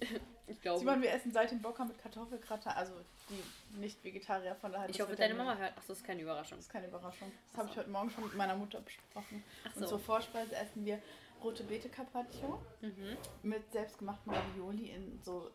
Ich 0.48 0.62
glaube. 0.62 0.78
Simon, 0.78 1.02
wir 1.02 1.12
essen 1.12 1.32
seitdem 1.32 1.60
Bocker 1.60 1.86
mit 1.86 1.98
Kartoffelgratin, 1.98 2.72
also 2.74 2.94
die 3.32 3.80
Nicht-Vegetarier 3.80 4.54
von 4.54 4.72
daher. 4.72 4.88
ich 4.88 5.02
hoffe, 5.02 5.16
deine 5.16 5.34
Mama 5.34 5.56
hört. 5.58 5.76
Achso, 5.76 5.88
das 5.88 5.98
ist 5.98 6.04
keine 6.06 6.22
Überraschung. 6.22 6.60
Das 6.60 6.68
ist 6.68 6.72
keine 6.72 6.86
Überraschung. 6.86 7.32
Das 7.48 7.58
habe 7.58 7.68
so. 7.68 7.72
ich 7.74 7.78
heute 7.80 7.90
Morgen 7.90 8.12
schon 8.12 8.26
mit 8.26 8.36
meiner 8.36 8.56
Mutter 8.56 8.80
besprochen. 8.82 9.44
Ach 9.68 9.76
Und 9.76 9.82
so. 9.82 9.88
zur 9.88 10.00
Vorspeise 10.00 10.56
essen 10.56 10.86
wir 10.86 11.02
rote 11.44 11.64
Beete 11.64 11.90
Carpaccio 11.90 12.62
Mhm. 12.82 13.18
mit 13.42 13.72
selbstgemachten 13.72 14.32
Ravioli 14.32 14.92
in 14.92 15.20
so 15.24 15.50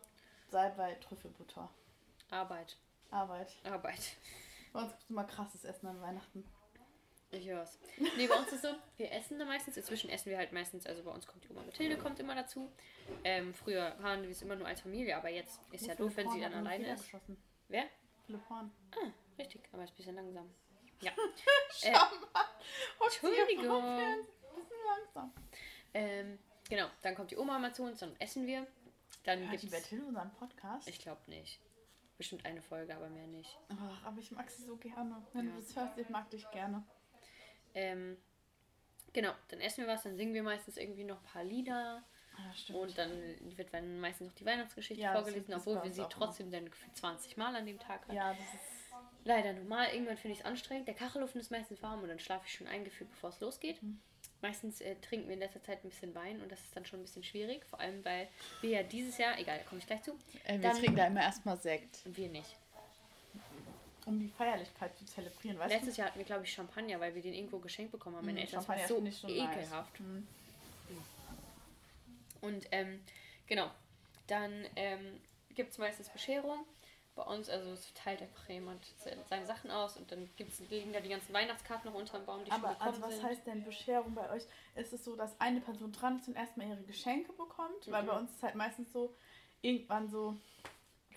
Salbei-Trüffelbutter. 0.51 1.69
Arbeit. 2.31 2.77
Arbeit. 3.11 3.53
Arbeit. 3.65 4.17
Bei 4.73 4.81
uns 4.81 4.91
gibt 4.91 5.03
es 5.05 5.11
immer 5.11 5.25
krasses 5.25 5.65
Essen 5.65 5.87
an 5.87 6.01
Weihnachten. 6.01 6.45
Ich 7.33 7.47
hör's. 7.49 7.79
Nee, 8.17 8.27
bei 8.27 8.35
uns 8.35 8.53
ist 8.53 8.63
so, 8.63 8.69
wir 8.97 9.13
essen 9.13 9.39
da 9.39 9.45
meistens. 9.45 9.77
Inzwischen 9.77 10.11
essen 10.11 10.31
wir 10.31 10.39
halt 10.39 10.53
meistens, 10.53 10.85
also 10.87 11.05
bei 11.05 11.13
uns 11.13 11.27
kommt 11.27 11.45
die 11.45 11.51
Oma 11.51 11.63
Mathilde 11.63 11.97
kommt 11.97 12.19
immer 12.19 12.35
dazu. 12.35 12.73
Ähm, 13.23 13.55
früher 13.55 13.95
waren 14.01 14.23
wir 14.23 14.31
es 14.31 14.43
immer 14.43 14.57
nur 14.57 14.67
als 14.67 14.81
Familie, 14.81 15.17
aber 15.17 15.29
jetzt 15.29 15.61
ist 15.71 15.87
ja 15.87 15.95
doof, 15.95 16.13
wenn 16.17 16.29
sie 16.31 16.41
dann 16.41 16.55
alleine 16.55 16.93
ist. 16.93 17.05
Geschossen. 17.05 17.37
Wer? 17.69 17.85
Philipp 18.27 18.49
Horn. 18.49 18.73
Ah, 18.97 19.11
richtig, 19.39 19.63
aber 19.73 19.85
ist 19.85 19.91
ein 19.91 19.97
bisschen 19.97 20.17
langsam. 20.17 20.51
Ja. 21.03 21.13
Schau 21.71 21.89
Äh, 21.89 21.93
mal. 21.93 22.45
Entschuldigung. 23.05 23.85
Ein 23.85 24.25
bisschen 24.57 24.77
langsam. 24.87 25.33
Ähm, 25.95 26.39
genau, 26.69 26.87
dann 27.03 27.15
kommt 27.15 27.31
die 27.31 27.37
Oma 27.37 27.59
mal 27.61 27.73
zu 27.73 27.85
uns, 27.85 28.01
dann 28.01 28.15
essen 28.19 28.47
wir. 28.47 28.67
Dann 29.25 29.39
Hört 29.41 29.51
gibt's. 29.53 29.65
die 29.67 29.71
Bertil 29.71 30.03
unseren 30.05 30.33
Podcast? 30.33 30.89
Ich 30.89 30.99
glaube 30.99 31.21
nicht. 31.29 31.61
Bestimmt 32.19 32.45
eine 32.45 32.61
Folge, 32.61 32.95
aber 32.95 33.09
mehr 33.09 33.27
nicht. 33.29 33.57
Ach, 33.71 34.05
aber 34.07 34.19
ich 34.19 34.31
mag 34.33 34.51
sie 34.51 34.65
so 34.65 34.77
gerne. 34.77 35.25
Wenn 35.33 35.47
Ja. 35.49 35.53
du 35.55 35.61
das 35.61 35.77
hörst, 35.77 35.97
ich 35.99 36.09
mag 36.11 36.29
dich 36.31 36.49
gerne. 36.51 36.85
Ähm, 37.75 38.17
genau, 39.13 39.33
dann 39.49 39.61
essen 39.61 39.85
wir 39.87 39.93
was, 39.93 40.03
dann 40.03 40.17
singen 40.17 40.35
wir 40.35 40.43
meistens 40.43 40.77
irgendwie 40.77 41.05
noch 41.05 41.19
ein 41.19 41.25
paar 41.25 41.45
Lieder. 41.45 42.03
Ah, 42.37 42.55
stimmt. 42.55 42.79
Und 42.79 42.99
dann 42.99 43.11
wird 43.57 43.73
dann 43.75 44.01
meistens 44.01 44.29
noch 44.29 44.35
die 44.35 44.47
Weihnachtsgeschichte 44.47 45.03
Ja, 45.03 45.13
vorgelesen, 45.13 45.53
obwohl 45.55 45.83
wir 45.83 45.93
sie 45.93 46.07
trotzdem 46.09 46.51
dann 46.51 46.65
gefühlt 46.71 46.97
20 46.97 47.37
Mal 47.37 47.55
an 47.55 47.67
dem 47.67 47.79
Tag 47.79 48.03
hatten. 48.03 48.15
ja, 48.15 48.31
das 48.31 48.39
ist. 48.55 48.81
Leider 49.25 49.53
normal. 49.53 49.89
Irgendwann 49.93 50.17
finde 50.17 50.33
ich 50.33 50.41
es 50.41 50.45
anstrengend. 50.47 50.89
Der 50.89 50.95
Kachelofen 50.95 51.39
ist 51.41 51.51
meistens 51.51 51.83
warm 51.83 52.03
und 52.03 52.09
dann 52.09 52.19
schlafe 52.19 52.47
ich 52.47 52.55
schon 52.55 52.67
eingefühlt, 52.67 53.11
bevor 53.11 53.29
es 53.29 53.41
losgeht. 53.41 53.83
Mhm. 53.83 54.01
Meistens 54.41 54.81
äh, 54.81 54.97
trinken 54.97 55.27
wir 55.29 55.35
in 55.35 55.41
letzter 55.41 55.63
Zeit 55.63 55.85
ein 55.85 55.91
bisschen 55.91 56.15
Wein 56.15 56.41
und 56.41 56.51
das 56.51 56.59
ist 56.61 56.75
dann 56.75 56.87
schon 56.87 57.01
ein 57.01 57.03
bisschen 57.03 57.23
schwierig. 57.23 57.67
Vor 57.67 57.79
allem, 57.81 58.03
weil 58.07 58.29
wir 58.63 58.71
ja 58.71 58.83
dieses 58.83 59.19
Jahr, 59.19 59.39
egal, 59.39 59.59
da 59.59 59.65
komme 59.65 59.79
ich 59.81 59.87
gleich 59.87 60.03
zu, 60.03 60.13
Äh, 60.45 60.55
wir 60.55 60.61
Dann- 60.61 60.79
trinken 60.79 60.97
da 60.97 61.07
immer 61.07 61.21
erstmal 61.21 61.59
Sekt, 61.59 62.01
wir 62.07 62.29
nicht. 62.31 62.57
Um 64.11 64.19
die 64.21 64.29
Feierlichkeit 64.29 64.97
zu 64.99 65.05
zelebrieren, 65.07 65.59
weißt 65.59 65.73
Letztes 65.75 65.97
Jahr 65.97 66.09
hatten 66.09 66.19
wir, 66.19 66.27
glaube 66.27 66.45
ich, 66.45 66.53
Champagner, 66.53 66.99
weil 67.01 67.15
wir 67.15 67.23
den 67.23 67.33
irgendwo 67.35 67.59
geschenkt 67.59 67.93
bekommen 67.93 68.17
haben. 68.17 68.27
du? 68.27 68.33
Meine 68.33 68.41
Mm, 68.41 68.43
Eltern, 68.45 68.57
das 68.57 68.67
Champagner 68.67 68.83
war 68.83 68.89
so 69.03 69.11
schon 69.29 69.37
nice. 69.37 69.57
ekelhaft. 69.57 70.01
Mm. 70.01 70.27
Und 72.41 72.67
ähm, 72.73 73.01
genau, 73.47 73.71
dann 74.27 74.67
ähm, 74.77 75.21
gibt 75.55 75.73
es 75.73 75.79
meistens 75.79 76.09
Bescherung. 76.09 76.65
Bei 77.17 77.23
uns, 77.23 77.51
also 77.51 77.73
es 77.73 77.93
teilt 77.93 78.23
einfach 78.23 78.49
jemand 78.49 78.85
se- 78.99 79.17
seine 79.29 79.45
Sachen 79.45 79.71
aus 79.71 79.97
und 79.97 80.11
dann 80.11 80.31
gibt's, 80.37 80.61
liegen 80.71 80.93
da 80.93 81.01
die 81.01 81.09
ganzen 81.11 81.33
Weihnachtskarten 81.35 81.91
noch 81.91 81.99
unter 81.99 82.19
dem 82.19 82.25
Baum, 82.25 82.45
die 82.45 82.51
schon 82.51 82.61
Aber 82.65 82.71
gekommen 82.75 82.89
also 82.91 83.03
was 83.03 83.15
sind. 83.15 83.25
heißt 83.25 83.47
denn 83.47 83.65
Bescherung 83.65 84.15
bei 84.15 84.31
euch? 84.31 84.45
Ist 84.77 84.93
es 84.93 85.05
so, 85.05 85.17
dass 85.17 85.39
eine 85.41 85.61
Person 85.61 85.93
dran 85.93 86.17
ist 86.19 86.29
und 86.29 86.37
erstmal 86.37 86.69
ihre 86.69 86.83
Geschenke 86.83 87.33
bekommt? 87.33 87.87
Weil 87.91 88.05
Mhm. 88.05 88.07
bei 88.07 88.17
uns 88.17 88.31
ist 88.31 88.43
halt 88.43 88.55
meistens 88.55 88.93
so, 88.93 89.15
irgendwann 89.61 90.09
so, 90.09 90.37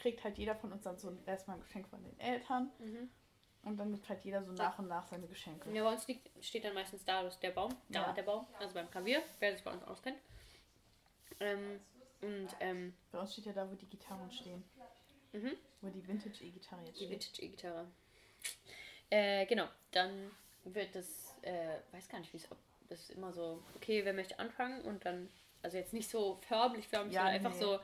kriegt 0.03 0.23
halt 0.23 0.37
jeder 0.37 0.53
von 0.55 0.71
uns 0.73 0.83
dann 0.83 0.97
so 0.99 1.17
erstmal 1.25 1.55
ein 1.57 1.61
Geschenk 1.63 1.87
von 1.87 2.03
den 2.03 2.19
Eltern 2.19 2.69
Mhm. 2.79 3.09
und 3.63 3.77
dann 3.77 3.91
gibt 3.93 4.07
halt 4.09 4.21
jeder 4.25 4.43
so 4.43 4.51
nach 4.51 4.77
und 4.77 4.87
nach 4.89 5.07
seine 5.07 5.27
Geschenke. 5.27 5.71
Ja, 5.73 5.83
bei 5.85 5.93
uns 5.93 6.05
liegt, 6.07 6.29
steht 6.43 6.65
dann 6.65 6.73
meistens 6.73 7.05
da 7.05 7.23
der 7.41 7.51
Baum, 7.51 7.73
da 7.89 8.07
Ja. 8.07 8.11
der 8.13 8.23
Baum, 8.23 8.45
also 8.59 8.73
beim 8.73 8.91
Klavier, 8.91 9.23
wer 9.39 9.53
sich 9.53 9.63
bei 9.63 9.71
uns 9.71 9.81
auskennt. 9.85 10.17
Ähm, 11.39 11.79
und 12.21 12.49
ähm, 12.59 12.93
Bei 13.11 13.19
uns 13.19 13.31
steht 13.33 13.45
ja 13.45 13.53
da, 13.53 13.69
wo 13.69 13.75
die 13.75 13.87
Gitarren 13.87 14.29
stehen. 14.31 14.63
mhm. 15.31 15.53
Wo 15.81 15.89
die 15.89 16.05
Vintage-E-Gitarre 16.07 16.81
jetzt 16.85 16.99
die 16.99 17.05
steht. 17.05 17.11
Vintage 17.11 17.41
E-Gitarre. 17.41 17.87
Äh, 19.09 19.45
genau, 19.45 19.67
dann 19.91 20.31
wird 20.65 20.95
das, 20.95 21.35
äh, 21.43 21.77
weiß 21.91 22.09
gar 22.09 22.19
nicht, 22.19 22.31
wie 22.33 22.37
es, 22.37 22.51
ob 22.51 22.57
das 22.89 22.99
ist 22.99 23.11
immer 23.11 23.31
so, 23.31 23.63
okay, 23.75 24.03
wer 24.05 24.13
möchte 24.13 24.37
anfangen 24.39 24.81
und 24.81 25.05
dann, 25.05 25.29
also 25.61 25.77
jetzt 25.77 25.93
nicht 25.93 26.09
so 26.09 26.35
förmlich, 26.47 26.87
förmlich, 26.89 27.15
Ja, 27.15 27.21
sondern 27.21 27.35
einfach 27.35 27.53
nee. 27.53 27.59
so, 27.59 27.79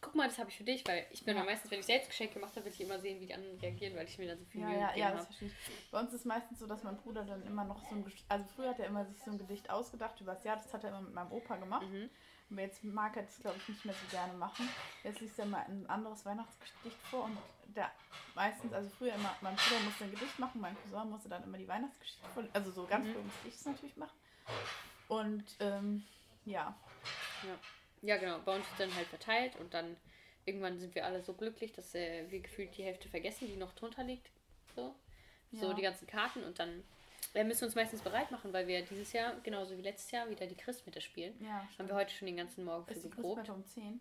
guck 0.00 0.14
mal, 0.14 0.28
das 0.28 0.38
habe 0.38 0.50
ich 0.50 0.56
für 0.56 0.64
dich, 0.64 0.86
weil 0.86 1.06
ich 1.10 1.24
bin 1.24 1.36
Ja. 1.36 1.44
meistens, 1.44 1.70
wenn 1.70 1.80
ich 1.80 1.86
selbst 1.86 2.08
Geschenke 2.10 2.34
gemacht 2.34 2.54
habe, 2.56 2.64
will 2.66 2.72
ich 2.72 2.80
immer 2.80 2.98
sehen, 2.98 3.20
wie 3.20 3.26
die 3.26 3.34
anderen 3.34 3.58
reagieren, 3.58 3.96
weil 3.96 4.06
ich 4.06 4.18
mir 4.18 4.28
dann 4.28 4.38
so 4.38 4.44
viel 4.46 4.60
Ja, 4.60 4.68
Mühe 4.68 4.78
ja, 4.78 4.96
ja, 4.96 5.10
das 5.12 5.26
verstehe 5.26 5.48
ich. 5.48 5.90
Bei 5.90 6.00
uns 6.00 6.12
ist 6.12 6.24
meistens 6.26 6.58
so, 6.58 6.66
dass 6.66 6.82
mein 6.82 6.96
Bruder 6.96 7.24
dann 7.24 7.42
immer 7.46 7.64
noch 7.64 7.82
so 7.88 7.94
ein 7.96 8.04
Gest- 8.04 8.24
also 8.28 8.44
früher 8.54 8.70
hat 8.70 8.78
er 8.78 8.86
immer 8.86 9.04
sich 9.06 9.18
so 9.22 9.30
ein 9.30 9.38
Gedicht 9.38 9.70
ausgedacht 9.70 10.20
über 10.20 10.34
das 10.34 10.44
Jahr, 10.44 10.56
das 10.56 10.72
hat 10.72 10.84
er 10.84 10.90
immer 10.90 11.02
mit 11.02 11.14
meinem 11.14 11.32
Opa 11.32 11.56
gemacht. 11.56 11.86
Mhm. 11.88 12.10
Aber 12.50 12.60
jetzt 12.62 12.82
mag 12.82 13.14
er 13.16 13.24
das, 13.24 13.38
glaube 13.40 13.58
ich, 13.58 13.68
nicht 13.68 13.84
mehr 13.84 13.94
so 13.94 14.06
gerne 14.10 14.32
machen. 14.34 14.66
Jetzt 15.04 15.20
liest 15.20 15.38
er 15.38 15.44
mal 15.46 15.64
ein 15.68 15.86
anderes 15.90 16.24
Weihnachtsgedicht 16.24 16.96
vor 17.10 17.24
und 17.24 17.36
der 17.76 17.90
meistens, 18.34 18.72
also 18.72 18.88
früher 18.96 19.14
immer, 19.14 19.36
mein 19.42 19.54
Bruder 19.56 19.80
musste 19.84 20.04
ein 20.04 20.10
Gedicht 20.12 20.38
machen, 20.38 20.60
mein 20.60 20.74
Cousin 20.82 21.10
musste 21.10 21.28
dann 21.28 21.42
immer 21.44 21.58
die 21.58 21.68
Weihnachtsgeschichte 21.68 22.26
vor, 22.32 22.44
also 22.54 22.70
so 22.70 22.86
ganz 22.86 23.06
Mhm. 23.06 23.12
früh 23.12 23.20
musste 23.22 23.48
ich 23.48 23.54
es 23.54 23.64
natürlich 23.66 23.96
machen. 23.96 24.16
Und 25.08 25.44
ähm, 25.60 26.04
ja, 26.46 26.74
Ja, 27.44 27.58
genau, 28.02 28.38
bei 28.44 28.54
uns 28.56 28.64
ist 28.70 28.80
dann 28.80 28.94
halt 28.94 29.06
verteilt 29.08 29.56
und 29.56 29.74
dann 29.74 29.96
irgendwann 30.44 30.78
sind 30.78 30.94
wir 30.94 31.04
alle 31.04 31.20
so 31.22 31.34
glücklich, 31.34 31.72
dass 31.72 31.94
äh, 31.94 32.24
wir 32.30 32.40
gefühlt 32.40 32.76
die 32.76 32.82
Hälfte 32.84 33.08
vergessen, 33.08 33.48
die 33.48 33.56
noch 33.56 33.72
drunter 33.74 34.02
liegt. 34.04 34.30
So, 34.74 34.94
so 35.52 35.68
Ja. 35.68 35.74
die 35.74 35.82
ganzen 35.82 36.06
Karten 36.06 36.42
und 36.44 36.58
dann 36.58 36.82
äh, 37.34 37.44
müssen 37.44 37.60
wir 37.62 37.66
uns 37.66 37.74
meistens 37.74 38.00
bereit 38.00 38.30
machen, 38.30 38.52
weil 38.52 38.66
wir 38.66 38.80
dieses 38.82 39.12
Jahr, 39.12 39.34
genauso 39.42 39.76
wie 39.76 39.82
letztes 39.82 40.10
Jahr, 40.10 40.30
wieder 40.30 40.46
die 40.46 40.54
Christmitte 40.56 41.00
spielen. 41.00 41.34
ja, 41.42 41.68
Haben 41.78 41.88
wir 41.88 41.94
heute 41.96 42.12
schon 42.14 42.26
den 42.26 42.36
ganzen 42.36 42.64
Morgen 42.64 42.86
für 42.86 42.94
Ist 42.94 43.04
die 43.04 43.10
geprobt. 43.10 43.44
Christmette 43.44 43.52
um 43.52 43.64
10? 43.66 44.00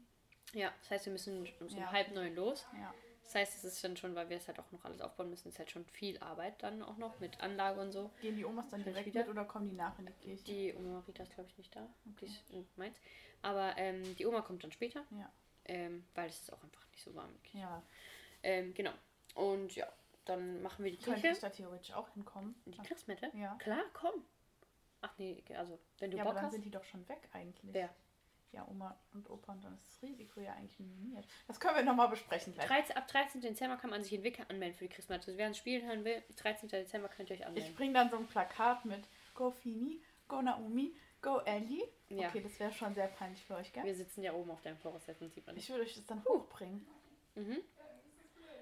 Ja, 0.53 0.71
das 0.81 0.91
heißt, 0.91 1.05
wir 1.07 1.11
müssen 1.13 1.45
um 1.59 1.69
so 1.69 1.77
Ja. 1.77 1.91
halb 1.91 2.11
neun 2.13 2.33
los. 2.35 2.65
Ja. 2.73 2.93
Das 3.27 3.35
heißt, 3.35 3.55
es 3.57 3.63
ist 3.65 3.83
dann 3.83 3.97
schon, 3.97 4.15
weil 4.15 4.29
wir 4.29 4.37
es 4.37 4.47
halt 4.47 4.57
auch 4.57 4.71
noch 4.71 4.85
alles 4.85 5.01
aufbauen 5.01 5.29
müssen, 5.29 5.49
ist 5.49 5.59
halt 5.59 5.69
schon 5.69 5.83
viel 5.87 6.17
Arbeit 6.19 6.63
dann 6.63 6.81
auch 6.81 6.95
noch 6.95 7.19
mit 7.19 7.41
Anlage 7.41 7.81
und 7.81 7.91
so. 7.91 8.09
Gehen 8.21 8.37
die 8.37 8.45
Omas 8.45 8.69
dann 8.69 8.81
direkt 8.85 9.05
wieder? 9.05 9.19
mit 9.21 9.29
oder 9.29 9.43
kommen 9.43 9.67
die 9.67 9.75
nach 9.75 9.99
in 9.99 10.05
die 10.05 10.13
Kirche? 10.13 10.43
Die 10.45 10.73
Oma 10.73 11.03
Rita 11.05 11.23
ist, 11.23 11.33
glaube 11.33 11.49
ich, 11.49 11.57
nicht 11.57 11.75
da. 11.75 11.85
Die 12.05 12.25
ist 12.25 12.49
in 12.51 12.65
Mainz. 12.77 12.95
Aber 13.41 13.73
ähm, 13.77 14.15
die 14.15 14.25
Oma 14.25 14.39
kommt 14.41 14.63
dann 14.63 14.71
später, 14.71 15.03
Ja. 15.11 15.29
ähm, 15.65 16.05
weil 16.15 16.29
es 16.29 16.39
ist 16.39 16.53
auch 16.53 16.63
einfach 16.63 16.87
nicht 16.89 17.03
so 17.03 17.13
warm. 17.15 17.35
Ja. 17.51 17.83
Ähm, 18.43 18.73
genau. 18.73 18.93
Und 19.35 19.75
ja, 19.75 19.91
dann 20.23 20.61
machen 20.61 20.85
wir 20.85 20.91
die 20.91 20.97
Kirche. 20.97 21.27
ich 21.27 21.39
da 21.39 21.49
theoretisch 21.49 21.91
auch 21.93 22.07
hinkommen? 22.13 22.55
Die 22.65 22.77
Christmette? 22.77 23.29
Ja. 23.33 23.55
Klar, 23.55 23.83
komm. 23.91 24.23
Ach 25.01 25.13
nee, 25.17 25.43
also 25.57 25.77
wenn 25.99 26.11
du 26.11 26.17
Ja, 26.17 26.23
aber 26.23 26.31
Bock 26.31 26.35
dann 26.37 26.45
hast. 26.45 26.53
sind 26.53 26.63
die 26.63 26.71
doch 26.71 26.85
schon 26.85 27.07
weg 27.09 27.27
eigentlich. 27.33 27.73
Wer? 27.73 27.93
Ja, 28.53 28.65
Oma 28.69 28.97
und 29.13 29.29
Opa 29.29 29.51
und 29.51 29.63
dann 29.63 29.75
ist 29.75 29.85
das 29.87 30.01
Risiko 30.09 30.39
ja 30.39 30.53
eigentlich 30.53 30.79
minimiert. 30.79 31.27
Das 31.47 31.59
können 31.59 31.75
wir 31.75 31.83
nochmal 31.83 32.07
besprechen 32.07 32.53
gleich. 32.53 32.67
13, 32.67 32.95
ab 32.95 33.07
13. 33.07 33.41
Dezember 33.41 33.75
kann 33.77 33.89
man 33.89 34.01
sich 34.01 34.13
in 34.13 34.23
Wicker 34.23 34.49
anmelden 34.49 34.75
für 34.77 34.85
die 34.87 34.93
Christmette. 34.93 35.27
Also 35.27 35.37
wer 35.37 35.47
ein 35.47 35.53
Spiel 35.53 35.83
hören 35.85 36.05
will, 36.05 36.23
13. 36.37 36.69
Dezember 36.69 37.09
könnt 37.09 37.29
ihr 37.29 37.35
euch 37.35 37.41
Ich 37.41 37.45
anmelden. 37.45 37.75
bringe 37.75 37.93
dann 37.93 38.09
so 38.09 38.17
ein 38.17 38.25
Plakat 38.25 38.85
mit 38.85 39.03
Go 39.35 39.51
Fini, 39.51 40.01
Go 40.27 40.41
Naomi, 40.41 40.95
Go 41.21 41.39
Ellie. 41.39 41.83
Ja. 42.09 42.29
Okay, 42.29 42.41
das 42.41 42.57
wäre 42.59 42.71
schon 42.71 42.93
sehr 42.95 43.07
peinlich 43.07 43.43
für 43.43 43.55
euch, 43.55 43.71
gell? 43.73 43.83
Wir 43.83 43.95
sitzen 43.95 44.23
ja 44.23 44.31
oben 44.33 44.49
auf 44.49 44.61
deinem 44.61 44.77
Voraussetzung, 44.77 45.29
sieht 45.29 45.45
man 45.45 45.55
nicht. 45.55 45.65
Ich 45.65 45.69
würde 45.69 45.83
euch 45.83 45.95
das 45.95 46.05
dann 46.05 46.23
hochbringen. 46.23 46.87
Mhm. 47.35 47.57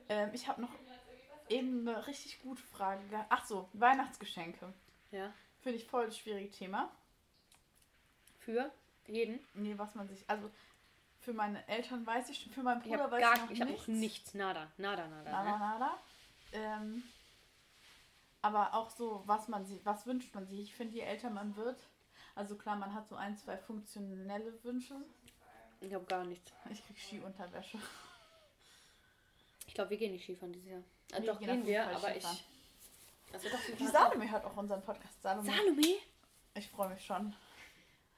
Ähm, 0.10 0.30
ich 0.34 0.48
habe 0.48 0.62
noch 0.62 0.72
eben 1.48 1.88
eine 1.88 2.06
richtig 2.08 2.42
gute 2.42 2.64
Frage. 2.64 3.08
gehabt. 3.08 3.28
Ach 3.30 3.46
so, 3.46 3.70
Weihnachtsgeschenke. 3.74 4.74
Ja. 5.12 5.32
Finde 5.62 5.78
ich 5.78 5.86
voll 5.86 6.06
das 6.06 6.18
schwierige 6.18 6.50
Thema. 6.50 6.92
Für 8.40 8.72
jeden. 9.08 9.40
Nee, 9.54 9.78
was 9.78 9.94
man 9.96 10.08
sich. 10.08 10.24
Also 10.30 10.50
für 11.20 11.34
meine 11.34 11.68
Eltern 11.68 12.06
weiß 12.06 12.30
ich, 12.30 12.50
für 12.54 12.62
meinen 12.64 12.82
Ich 12.82 12.88
Bruder 12.90 13.04
habe 13.04 13.12
weiß 13.14 13.22
gar 13.22 13.34
ich 13.36 13.42
noch 13.42 13.52
ich 13.52 13.60
nichts. 13.60 13.84
auch 13.84 13.88
nichts. 13.88 14.34
Nada. 14.34 14.72
Nada, 14.78 15.08
nada. 15.08 15.32
Nada, 15.32 15.52
Ne? 15.52 15.60
nada. 15.60 16.00
Ähm, 16.54 17.04
aber 18.42 18.74
auch 18.76 18.90
so, 18.92 19.24
was 19.26 19.48
man 19.48 19.66
sich, 19.66 19.84
was 19.86 20.06
wünscht 20.06 20.34
man 20.36 20.46
sich? 20.48 20.60
Ich 20.60 20.76
finde, 20.76 20.94
je 20.94 21.02
älter 21.02 21.30
man 21.30 21.56
wird, 21.56 21.80
also 22.36 22.56
klar, 22.56 22.76
man 22.76 22.94
hat 22.94 23.08
so 23.10 23.16
ein, 23.16 23.36
zwei 23.38 23.58
funktionelle 23.58 24.64
Wünsche. 24.64 24.96
Ich 25.82 25.94
habe 25.94 26.06
gar 26.06 26.24
nichts. 26.26 26.52
Ich 26.70 26.86
krieg 26.86 26.98
Skiunterwäsche. 27.00 27.78
Ich 29.68 29.74
glaube, 29.74 29.90
wir 29.90 29.98
gehen 29.98 30.12
nicht 30.14 30.24
Skifahren 30.24 30.54
dieses 30.54 30.70
Jahr. 30.70 30.84
Also 31.12 31.22
Nee, 31.22 31.28
doch, 31.28 31.40
gehen 31.40 31.48
gehen 31.50 31.66
wir, 31.66 31.88
aber 31.88 32.16
ich. 32.16 32.24
Skifahren. 32.24 32.38
Also 33.34 33.50
doch, 33.50 33.60
Die 33.78 33.88
Salome 33.88 34.32
hört 34.32 34.46
auch 34.46 34.56
unseren 34.58 34.82
Podcast. 34.84 35.22
Salome. 35.22 35.52
Salome? 35.52 35.96
Ich 36.54 36.68
freue 36.70 36.90
mich 36.90 37.04
schon. 37.06 37.36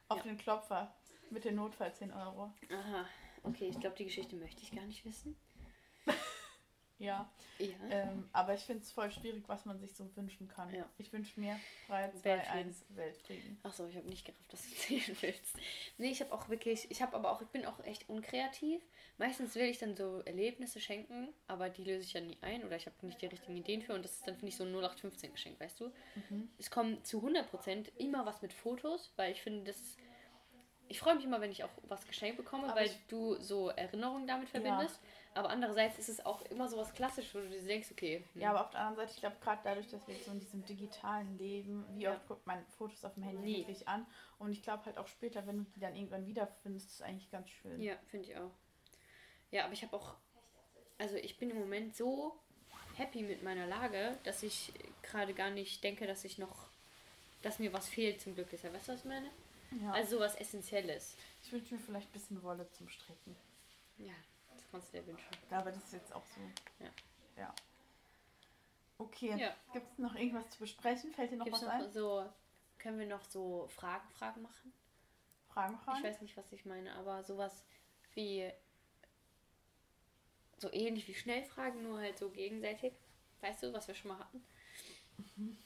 Auf 0.09 0.17
Ja. 0.19 0.23
den 0.23 0.37
Klopfer 0.37 0.93
mit 1.29 1.43
den 1.45 1.55
Notfall 1.55 1.93
10 1.93 2.11
Euro. 2.13 2.53
Aha. 2.71 3.05
Okay, 3.43 3.67
ich 3.67 3.79
glaube, 3.79 3.95
die 3.97 4.05
Geschichte 4.05 4.35
möchte 4.35 4.61
ich 4.63 4.71
gar 4.71 4.85
nicht 4.85 5.05
wissen. 5.05 5.35
Ja. 6.99 7.29
Ja. 7.59 7.67
Ähm, 7.89 8.29
aber 8.33 8.53
ich 8.53 8.61
finde 8.61 8.83
es 8.83 8.91
voll 8.91 9.11
schwierig, 9.11 9.43
was 9.47 9.65
man 9.65 9.79
sich 9.79 9.93
so 9.93 10.09
wünschen 10.15 10.47
kann. 10.47 10.73
Ja. 10.73 10.85
Ich 10.97 11.11
wünsche 11.13 11.39
mir 11.39 11.59
3, 11.87 12.11
2, 12.11 12.23
Weltfrieden. 12.23 12.67
1, 12.67 12.85
Weltfrieden. 12.89 13.59
Achso, 13.63 13.87
ich 13.87 13.95
habe 13.95 14.07
nicht 14.07 14.25
gerafft, 14.25 14.53
dass 14.53 14.63
du 14.63 14.69
zählen 14.75 15.17
willst. 15.21 15.57
Nee, 15.97 16.11
ich 16.11 16.21
habe 16.21 16.33
auch 16.33 16.49
wirklich, 16.49 16.89
ich 16.89 17.01
habe 17.01 17.15
aber 17.15 17.31
auch, 17.31 17.41
ich 17.41 17.47
bin 17.49 17.65
auch 17.65 17.79
echt 17.83 18.09
unkreativ. 18.09 18.81
Meistens 19.17 19.55
will 19.55 19.65
ich 19.65 19.79
dann 19.79 19.95
so 19.95 20.21
Erlebnisse 20.25 20.79
schenken, 20.79 21.29
aber 21.47 21.69
die 21.69 21.83
löse 21.83 22.03
ich 22.03 22.13
ja 22.13 22.21
nie 22.21 22.37
ein 22.41 22.63
oder 22.63 22.75
ich 22.75 22.85
habe 22.85 22.95
nicht 23.05 23.21
die 23.21 23.27
richtigen 23.27 23.57
Ideen 23.57 23.81
für 23.81 23.93
und 23.93 24.03
das 24.03 24.13
ist 24.13 24.27
dann, 24.27 24.35
finde 24.35 24.49
ich, 24.49 24.57
so 24.57 24.63
ein 24.63 24.71
0815 24.71 25.31
Geschenk, 25.31 25.59
weißt 25.59 25.79
du? 25.79 25.91
Es 26.59 26.69
kommt 26.69 27.05
zu 27.05 27.19
100% 27.25 27.91
immer 27.97 28.25
was 28.25 28.41
mit 28.41 28.53
Fotos, 28.53 29.11
weil 29.15 29.31
ich 29.31 29.41
finde, 29.41 29.63
das. 29.65 29.97
Ich 30.89 30.99
freue 30.99 31.15
mich 31.15 31.25
immer, 31.25 31.41
wenn 31.41 31.51
ich 31.51 31.63
auch 31.65 31.69
was 31.83 32.07
geschenkt 32.07 32.37
bekomme, 32.37 32.69
Aber 32.69 32.79
weil 32.79 32.89
du 33.09 33.35
so 33.41 33.69
Erinnerungen 33.69 34.25
damit 34.25 34.49
verbindest. 34.49 35.01
Aber 35.37 35.49
andererseits 35.49 35.99
ist 35.99 36.09
es 36.09 36.25
auch 36.25 36.41
immer 36.43 36.67
so 36.67 36.77
was 36.77 36.93
Klassisches, 36.93 37.35
wo 37.35 37.39
du 37.39 37.49
dir 37.49 37.61
denkst, 37.61 37.89
okay. 37.91 38.23
hm, 38.33 38.41
Ja, 38.41 38.49
aber 38.49 38.61
auf 38.61 38.71
der 38.71 38.79
anderen 38.79 38.95
Seite, 38.97 39.11
ich 39.13 39.19
glaube, 39.19 39.35
gerade 39.39 39.61
dadurch, 39.63 39.87
dass 39.89 40.07
wir 40.07 40.15
jetzt 40.15 40.25
so 40.25 40.31
in 40.31 40.39
diesem 40.39 40.65
digitalen 40.65 41.37
Leben, 41.37 41.85
wie 41.95 42.03
Ja. 42.03 42.13
oft 42.13 42.27
guckt 42.27 42.47
man 42.47 42.65
Fotos 42.77 43.05
auf 43.05 43.13
dem 43.13 43.23
Handy 43.23 43.41
Nie. 43.43 43.57
wirklich 43.59 43.87
an? 43.87 44.05
Und 44.39 44.51
ich 44.51 44.63
glaube 44.63 44.85
halt 44.85 44.97
auch 44.97 45.07
später, 45.07 45.45
wenn 45.45 45.57
du 45.59 45.63
die 45.75 45.79
dann 45.79 45.95
irgendwann 45.95 46.25
wiederfindest, 46.25 46.87
ist 46.87 46.95
es 46.95 47.01
eigentlich 47.01 47.29
ganz 47.29 47.49
schön. 47.49 47.79
Ja, 47.81 47.95
finde 48.07 48.27
ich 48.29 48.37
auch. 48.37 48.51
Ja, 49.51 49.65
aber 49.65 49.73
ich 49.73 49.83
habe 49.83 49.95
auch, 49.95 50.15
also 50.97 51.15
ich 51.17 51.37
bin 51.37 51.51
im 51.51 51.59
Moment 51.59 51.95
so 51.95 52.39
happy 52.95 53.21
mit 53.21 53.43
meiner 53.43 53.67
Lage, 53.67 54.17
dass 54.23 54.41
ich 54.41 54.73
gerade 55.03 55.33
gar 55.35 55.51
nicht 55.51 55.83
denke, 55.83 56.07
dass 56.07 56.25
ich 56.25 56.39
noch, 56.39 56.67
dass 57.43 57.59
mir 57.59 57.71
was 57.73 57.87
fehlt 57.87 58.19
zum 58.21 58.33
Glück 58.33 58.49
deshalb. 58.51 58.73
Weißt 58.73 58.87
du, 58.87 58.93
was 58.93 58.99
ich 59.01 59.05
meine? 59.05 59.29
Ja. 59.83 59.91
Also 59.91 60.17
sowas 60.17 60.33
Essentielles. 60.35 61.15
ich 61.43 61.51
wünsche 61.51 61.75
mir 61.75 61.79
vielleicht 61.79 62.09
ein 62.09 62.13
bisschen 62.13 62.41
Wolle 62.41 62.67
zum 62.71 62.89
Stricken. 62.89 63.35
Ja, 63.99 64.13
kannst 64.71 64.93
du 64.93 64.97
dir 64.97 65.07
wünschen. 65.07 65.27
Aber 65.51 65.71
das 65.71 65.83
ist 65.83 65.93
jetzt 65.93 66.13
auch 66.13 66.25
so. 66.25 66.41
Ja. 66.83 66.91
Ja. 67.37 67.55
Okay. 68.97 69.35
Ja. 69.37 69.55
Gibt 69.73 69.91
es 69.91 69.97
noch 69.99 70.15
irgendwas 70.15 70.49
zu 70.49 70.59
besprechen? 70.59 71.11
Fällt 71.13 71.31
dir 71.31 71.37
noch 71.37 71.45
Gibt's 71.45 71.61
was 71.61 71.67
noch 71.67 71.73
ein? 71.73 71.91
so, 71.91 72.29
können 72.77 72.99
wir 72.99 73.07
noch 73.07 73.23
so 73.23 73.67
Fragen, 73.67 74.09
Fragen 74.09 74.41
machen? 74.41 74.73
Fragen, 75.49 75.77
Fragen? 75.79 75.97
Ich 75.99 76.03
weiß 76.03 76.21
nicht, 76.21 76.37
was 76.37 76.51
ich 76.51 76.65
meine, 76.65 76.93
aber 76.95 77.23
sowas 77.23 77.63
wie 78.13 78.51
so 80.57 80.71
ähnlich 80.73 81.07
wie 81.07 81.13
Schnellfragen, 81.13 81.83
nur 81.83 81.99
halt 81.99 82.17
so 82.17 82.29
gegenseitig. 82.29 82.93
Weißt 83.41 83.63
du, 83.63 83.73
was 83.73 83.87
wir 83.87 83.95
schon 83.95 84.09
mal 84.09 84.19
hatten? 84.19 84.43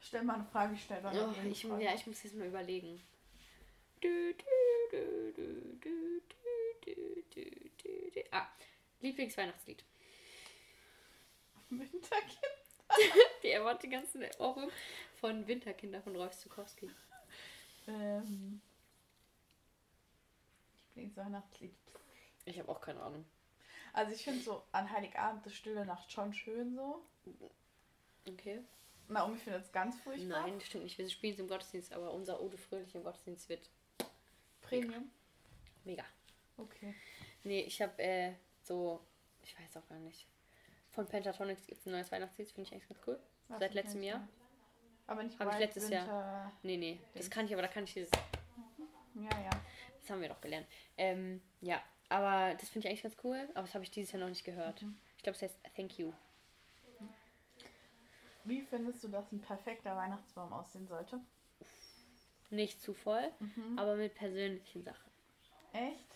Stell 0.00 0.22
mal 0.22 0.34
eine 0.34 0.44
Frage, 0.44 0.74
ich 0.74 0.84
stelle 0.84 1.02
dann 1.02 1.16
Oh, 1.16 1.34
ich, 1.46 1.66
Frage. 1.66 1.84
ja, 1.84 1.94
ich 1.94 2.06
muss 2.06 2.22
jetzt 2.22 2.36
mal 2.36 2.46
überlegen. 2.46 3.00
Du, 4.00 4.32
du, 4.32 4.92
du, 4.92 5.32
du, 6.94 7.22
du, 7.34 7.70
du. 7.82 8.24
Ah, 8.30 8.48
Lieblingsweihnachtslied. 9.00 9.84
Winterkind. 11.70 12.38
Die 13.42 13.50
erwartet 13.50 13.82
die 13.84 13.90
ganzen 13.90 14.24
Ohrwurm 14.38 14.70
von 15.20 15.46
Winterkinder 15.46 16.00
von 16.02 16.16
Rolf 16.16 16.36
Zukowski. 16.36 16.90
Ähm. 17.86 18.60
Lieblingsweihnachtslied. 20.94 21.74
Ich 22.46 22.58
habe 22.58 22.70
auch 22.70 22.80
keine 22.80 23.00
Ahnung. 23.02 23.24
Also 23.92 24.12
ich 24.12 24.24
finde 24.24 24.40
so 24.42 24.62
an 24.72 24.90
Heiligabend 24.90 25.44
das 25.44 25.54
Stille 25.54 25.84
Nacht 25.84 26.10
schon 26.10 26.32
schön 26.32 26.74
so. 26.74 27.04
Okay. 28.26 28.62
Naomi 29.08 29.38
findet 29.38 29.64
es 29.64 29.72
ganz 29.72 29.98
furchtbar. 30.00 30.42
Nein, 30.42 30.58
das 30.58 30.68
stimmt 30.68 30.84
nicht. 30.84 30.98
Wir 30.98 31.08
spielen 31.08 31.34
es 31.34 31.40
im 31.40 31.48
Gottesdienst, 31.48 31.92
aber 31.92 32.12
unser 32.12 32.40
Ode 32.40 32.58
Fröhlich 32.58 32.94
im 32.94 33.02
Gottesdienst 33.04 33.48
wird 33.48 33.70
Premium. 34.60 35.10
mega. 35.84 36.04
Okay. 36.58 36.94
Nee, 37.44 37.62
ich 37.62 37.80
habe 37.80 38.00
äh, 38.02 38.34
so, 38.62 39.00
ich 39.42 39.58
weiß 39.58 39.76
auch 39.76 39.88
gar 39.88 39.98
nicht. 40.00 40.26
Von 40.90 41.06
Pentatonix 41.06 41.64
gibt 41.66 41.80
es 41.80 41.86
ein 41.86 41.92
neues 41.92 42.10
Weihnachtslied, 42.12 42.50
finde 42.50 42.62
ich 42.68 42.72
eigentlich 42.72 42.88
ganz 42.88 43.00
cool. 43.06 43.18
Was 43.48 43.60
Seit 43.60 43.74
letztem 43.74 44.02
Jahr. 44.02 44.26
Aber 45.06 45.22
nicht 45.22 45.38
Hab 45.38 45.52
ich 45.52 45.58
letztes 45.58 45.88
Jahr. 45.88 46.02
Winter. 46.02 46.52
Nee, 46.62 46.76
nee, 46.76 47.00
das 47.14 47.30
kann 47.30 47.46
ich, 47.46 47.52
aber 47.52 47.62
da 47.62 47.68
kann 47.68 47.84
ich 47.84 47.94
dieses, 47.94 48.10
Ja, 49.14 49.40
ja. 49.42 49.50
das 50.00 50.10
haben 50.10 50.20
wir 50.20 50.28
doch 50.28 50.40
gelernt. 50.40 50.66
Ähm, 50.98 51.40
ja, 51.60 51.80
aber 52.10 52.54
das 52.56 52.68
finde 52.68 52.86
ich 52.86 52.90
eigentlich 52.90 53.02
ganz 53.02 53.16
cool, 53.24 53.48
aber 53.54 53.62
das 53.62 53.74
habe 53.74 53.84
ich 53.84 53.90
dieses 53.90 54.12
Jahr 54.12 54.20
noch 54.20 54.28
nicht 54.28 54.44
gehört. 54.44 54.82
Mhm. 54.82 54.98
Ich 55.16 55.22
glaube, 55.22 55.36
es 55.36 55.42
heißt 55.42 55.56
Thank 55.76 55.98
You. 55.98 56.12
Wie 58.44 58.62
findest 58.62 59.04
du, 59.04 59.08
dass 59.08 59.30
ein 59.32 59.40
perfekter 59.40 59.94
Weihnachtsbaum 59.96 60.52
aussehen 60.52 60.86
sollte? 60.88 61.20
Nicht 62.50 62.80
zu 62.80 62.94
voll, 62.94 63.30
Mhm. 63.40 63.78
aber 63.78 63.96
mit 63.96 64.14
persönlichen 64.14 64.82
Sachen. 64.82 65.10
Echt? 65.72 66.14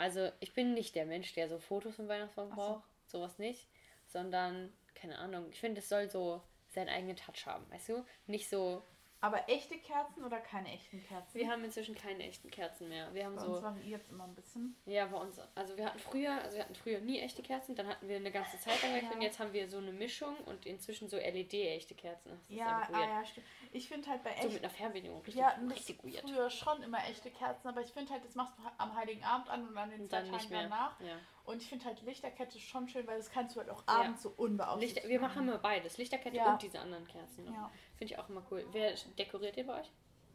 Also, 0.00 0.32
ich 0.40 0.54
bin 0.54 0.72
nicht 0.72 0.94
der 0.94 1.04
Mensch, 1.04 1.34
der 1.34 1.50
so 1.50 1.58
Fotos 1.58 1.96
vom 1.96 2.08
Weihnachtsbaum 2.08 2.48
Ach 2.52 2.56
so. 2.56 2.62
braucht, 2.62 2.84
sowas 3.06 3.38
nicht, 3.38 3.68
sondern, 4.06 4.72
keine 4.94 5.18
Ahnung, 5.18 5.50
ich 5.50 5.60
finde, 5.60 5.80
es 5.80 5.90
soll 5.90 6.08
so 6.08 6.40
seinen 6.70 6.88
eigenen 6.88 7.16
Touch 7.16 7.44
haben, 7.44 7.70
weißt 7.70 7.90
du? 7.90 8.06
Nicht 8.26 8.48
so, 8.48 8.82
Aber 9.22 9.48
echte 9.48 9.76
Kerzen 9.78 10.24
oder 10.24 10.38
keine 10.40 10.72
echten 10.72 11.02
Kerzen? 11.06 11.34
wir 11.38 11.50
haben 11.50 11.62
inzwischen 11.62 11.94
keine 11.94 12.24
echten 12.24 12.50
Kerzen 12.50 12.88
mehr. 12.88 13.12
Wir 13.12 13.26
haben 13.26 13.36
Bei 13.36 13.42
so. 13.42 13.52
uns 13.52 13.62
variiert 13.62 14.02
immer 14.08 14.24
ein 14.24 14.34
bisschen. 14.34 14.74
Ja, 14.86 15.06
bei 15.06 15.18
uns. 15.18 15.38
Also 15.54 15.76
wir 15.76 15.84
hatten 15.84 15.98
früher, 15.98 16.32
also 16.42 16.56
wir 16.56 16.62
hatten 16.64 16.74
früher 16.74 17.00
nie 17.00 17.20
echte 17.20 17.42
Kerzen, 17.42 17.74
dann 17.74 17.86
hatten 17.86 18.08
wir 18.08 18.16
eine 18.16 18.30
ganze 18.30 18.58
Zeit 18.58 18.82
lang 18.82 19.02
Ja. 19.02 19.10
und 19.10 19.20
jetzt 19.20 19.38
haben 19.38 19.52
wir 19.52 19.68
so 19.68 19.76
eine 19.78 19.92
Mischung 19.92 20.36
und 20.46 20.64
inzwischen 20.64 21.08
so 21.08 21.16
LED-echte 21.18 21.94
Kerzen. 21.94 22.30
Das 22.30 22.40
Ja, 22.48 22.88
ah, 22.92 23.00
ja, 23.00 23.24
stimmt. 23.26 23.46
Ich 23.72 23.88
finde 23.88 24.08
halt 24.08 24.22
bei 24.24 24.30
So 24.30 24.36
echten 24.38 24.52
mit 24.54 24.64
einer 24.64 24.70
Fernbedienung. 24.72 25.20
Richtig, 25.22 25.42
das 25.44 25.70
richtig 25.70 26.02
weird. 26.02 26.20
früher 26.28 26.48
schon 26.50 26.82
immer 26.82 26.98
echte 27.08 27.30
Kerzen, 27.30 27.68
aber 27.68 27.82
ich 27.82 27.92
finde 27.92 28.12
halt, 28.12 28.24
das 28.24 28.34
machst 28.34 28.54
du 28.58 28.62
am 28.78 28.94
Heiligen 28.96 29.22
Abend 29.22 29.48
an 29.50 29.68
und 29.68 29.76
an 29.76 29.90
den 29.90 30.00
Und 30.02 30.08
zwei 30.10 30.18
Tagen 30.20 30.30
nicht 30.32 30.50
mehr. 30.50 30.62
danach. 30.62 30.98
Ja. 31.00 31.16
Und 31.50 31.60
ich 31.62 31.68
finde 31.68 31.84
halt 31.86 32.00
Lichterkette 32.02 32.60
schon 32.60 32.88
schön, 32.88 33.04
weil 33.08 33.18
das 33.18 33.28
kannst 33.28 33.56
du 33.56 33.60
halt 33.60 33.70
auch 33.70 33.82
Ja. 33.88 34.02
abends 34.02 34.22
so 34.22 34.32
unbeaufsichtigt 34.36 34.94
Lichter, 34.98 35.08
wir 35.08 35.20
machen 35.20 35.48
immer 35.48 35.58
beides. 35.58 35.98
Lichterkette 35.98 36.36
Ja. 36.36 36.52
und 36.52 36.62
diese 36.62 36.78
anderen 36.78 37.06
Kerzen. 37.08 37.44
Ja. 37.52 37.72
Finde 37.96 38.14
ich 38.14 38.18
auch 38.20 38.28
immer 38.28 38.42
cool. 38.52 38.64
Wer 38.70 38.94
dekoriert 39.18 39.56
ihr 39.56 39.66
bei 39.66 39.80
euch? 39.80 39.90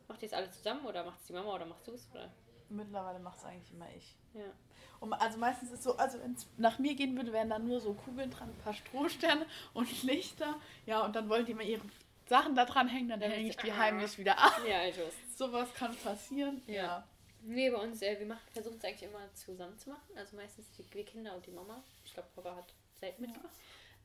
Macht 0.10 0.22
ihr 0.22 0.26
es 0.28 0.34
alle 0.34 0.52
zusammen 0.52 0.86
oder 0.86 1.06
macht 1.06 1.22
es 1.22 1.28
die 1.28 1.34
Mama 1.34 1.56
oder 1.56 1.66
machst 1.66 1.88
du 1.88 1.94
es? 1.94 2.10
Mittlerweile 2.68 3.20
macht 3.20 3.38
es 3.38 3.46
eigentlich 3.46 3.72
immer 3.72 3.88
ich. 3.96 4.18
Ja. 4.34 4.52
Und 5.00 5.14
also 5.14 5.38
meistens 5.38 5.72
ist 5.72 5.84
so, 5.84 5.96
also 5.96 6.20
wenn 6.20 6.34
es 6.34 6.48
nach 6.58 6.80
mir 6.80 6.96
gehen 6.96 7.16
würde, 7.16 7.32
wären 7.32 7.50
dann 7.50 7.66
nur 7.66 7.80
so 7.80 7.94
Kugeln 7.94 8.30
dran, 8.30 8.50
ein 8.50 8.64
paar 8.64 8.74
Strohsterne 8.74 9.46
und 9.74 10.04
Lichter. 10.04 10.56
Ja, 10.86 11.06
und 11.06 11.16
dann 11.16 11.30
wollen 11.30 11.46
die 11.46 11.54
mal 11.54 11.66
ihre 11.66 11.84
Sachen 12.28 12.56
da 12.56 12.66
dran 12.66 12.90
hängen, 12.90 13.08
dann 13.08 13.22
hänge 13.22 13.50
ich 13.50 13.58
die 13.58 13.72
ah. 13.72 13.78
heimlich 13.78 14.18
wieder 14.18 14.38
ab. 14.38 14.60
Ja, 14.68 14.80
also. 14.80 15.04
Sowas 15.36 15.74
kann 15.74 15.96
passieren. 15.96 16.62
Ja. 16.68 17.08
Ja. 17.46 17.54
Nee, 17.54 17.70
bei 17.70 17.78
uns, 17.78 18.02
äh, 18.02 18.20
wir 18.20 18.26
machen, 18.26 18.48
versuchen 18.52 18.78
es 18.78 18.84
eigentlich 18.84 19.04
immer 19.10 19.34
zusammen 19.34 19.78
zu 19.78 19.90
machen. 19.90 20.18
Also 20.18 20.36
meistens 20.36 20.70
die, 20.72 20.86
wir 20.94 21.06
Kinder 21.06 21.36
und 21.36 21.46
die 21.46 21.52
Mama. 21.52 21.84
Ich 22.04 22.14
glaube, 22.14 22.30
Papa 22.36 22.56
hat 22.56 22.74
selten 23.00 23.24
Ja. 23.24 23.28
mitgemacht. 23.30 23.56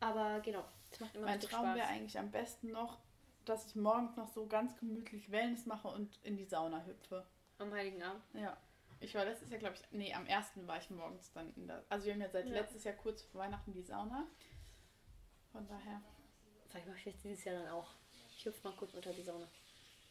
Aber 0.00 0.40
genau, 0.40 0.64
es 0.90 1.00
macht 1.00 1.14
immer 1.14 1.26
Mein 1.26 1.40
Traum 1.40 1.74
wäre 1.74 1.86
eigentlich 1.86 2.18
am 2.18 2.30
besten 2.30 2.70
noch, 2.70 2.98
dass 3.44 3.66
ich 3.66 3.76
morgens 3.76 4.16
noch 4.16 4.28
so 4.28 4.46
ganz 4.46 4.76
gemütlich 4.78 5.30
Wellness 5.30 5.66
mache 5.66 5.88
und 5.88 6.18
in 6.22 6.36
die 6.36 6.44
Sauna 6.44 6.84
hüpfe. 6.84 7.26
Am 7.58 7.72
Heiligen 7.72 8.02
Abend. 8.02 8.22
Ja. 8.34 8.56
Ich 9.00 9.14
war 9.14 9.24
letztes 9.24 9.50
Jahr, 9.50 9.58
glaube 9.58 9.76
ich, 9.76 9.82
nee, 9.92 10.12
am 10.14 10.26
ersten 10.26 10.66
war 10.66 10.78
ich 10.78 10.90
morgens 10.90 11.32
dann 11.32 11.52
in 11.56 11.66
der. 11.66 11.82
Also 11.88 12.06
wir 12.06 12.12
haben 12.14 12.20
ja 12.20 12.28
seit 12.28 12.46
Ja. 12.46 12.52
letztes 12.52 12.84
Jahr 12.84 12.94
kurz 12.94 13.22
vor 13.22 13.40
Weihnachten 13.40 13.72
die 13.72 13.82
Sauna. 13.82 14.26
Von 15.52 15.66
daher. 15.66 16.00
Vielleicht 16.68 16.86
mache 16.86 16.98
ich 16.98 17.04
jetzt 17.06 17.24
dieses 17.24 17.44
Jahr 17.44 17.62
dann 17.62 17.72
auch. 17.72 17.90
Ich 18.36 18.44
hüpfe 18.44 18.66
mal 18.68 18.76
kurz 18.76 18.94
unter 18.94 19.12
die 19.12 19.22
Sauna. 19.22 19.48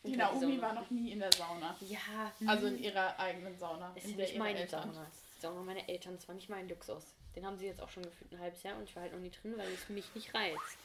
Die 0.03 0.15
Naomi 0.15 0.61
war 0.61 0.73
noch 0.73 0.89
nie 0.89 1.11
in 1.11 1.19
der 1.19 1.31
Sauna. 1.33 1.75
Ja, 1.81 2.31
Also 2.45 2.67
in 2.67 2.79
ihrer 2.79 3.19
eigenen 3.19 3.57
Sauna. 3.57 3.91
ist 3.95 4.05
in 4.05 4.17
der 4.17 4.27
nicht 4.27 4.37
meine 4.37 4.59
Eltern- 4.59 4.93
Sauna. 4.93 5.07
Die 5.35 5.41
Sauna 5.41 5.61
meiner 5.61 5.89
Eltern. 5.89 6.15
Das 6.15 6.27
war 6.27 6.35
nicht 6.35 6.49
mein 6.49 6.69
Luxus. 6.69 7.03
Den 7.35 7.45
haben 7.45 7.57
sie 7.57 7.65
jetzt 7.67 7.81
auch 7.81 7.89
schon 7.89 8.03
gefühlt 8.03 8.31
ein 8.33 8.39
halbes 8.39 8.63
Jahr 8.63 8.77
und 8.77 8.83
ich 8.85 8.95
war 8.95 9.03
halt 9.03 9.13
noch 9.13 9.19
nie 9.19 9.29
drin, 9.29 9.53
weil 9.57 9.71
es 9.71 9.87
mich 9.89 10.13
nicht 10.15 10.33
reizt. 10.33 10.77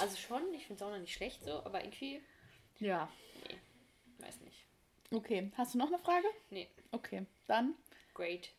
Also 0.00 0.16
schon, 0.16 0.42
ich 0.54 0.66
finde 0.66 0.80
Sauna 0.80 0.98
nicht 0.98 1.12
schlecht 1.14 1.44
so, 1.44 1.64
aber 1.64 1.80
irgendwie, 1.84 2.20
Ja. 2.80 3.08
weiß 4.18 4.40
nicht. 4.40 4.64
Okay. 5.12 5.52
Hast 5.56 5.74
du 5.74 5.78
noch 5.78 5.88
eine 5.88 5.98
Frage? 5.98 6.26
Nee, 6.50 6.68
Okay. 6.92 7.26
Dann 7.46 7.74
great. 8.14 8.50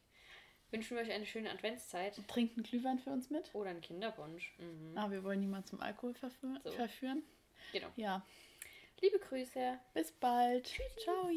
Wünschen 0.71 0.95
wir 0.95 1.03
euch 1.03 1.11
eine 1.11 1.25
schöne 1.25 1.49
Adventszeit 1.51 2.19
trinkt 2.27 2.55
einen 2.57 2.63
Glühwein 2.63 2.99
für 2.99 3.09
uns 3.09 3.29
mit. 3.29 3.53
oder 3.55 3.71
einen 3.71 3.81
Kinderpunsch. 3.81 4.53
Mhm. 4.59 4.97
Ah, 4.97 5.09
wir 5.09 5.23
wollen 5.23 5.39
niemanden 5.39 5.67
zum 5.67 5.81
Alkohol 5.81 6.13
verfü 6.13 6.55
So. 6.63 6.71
verführen. 6.71 7.23
Genau. 7.73 7.87
Ja. 7.95 8.25
Liebe 9.01 9.19
Grüße. 9.19 9.79
Bis 9.93 10.11
bald. 10.11 10.73
Ciao. 10.97 11.29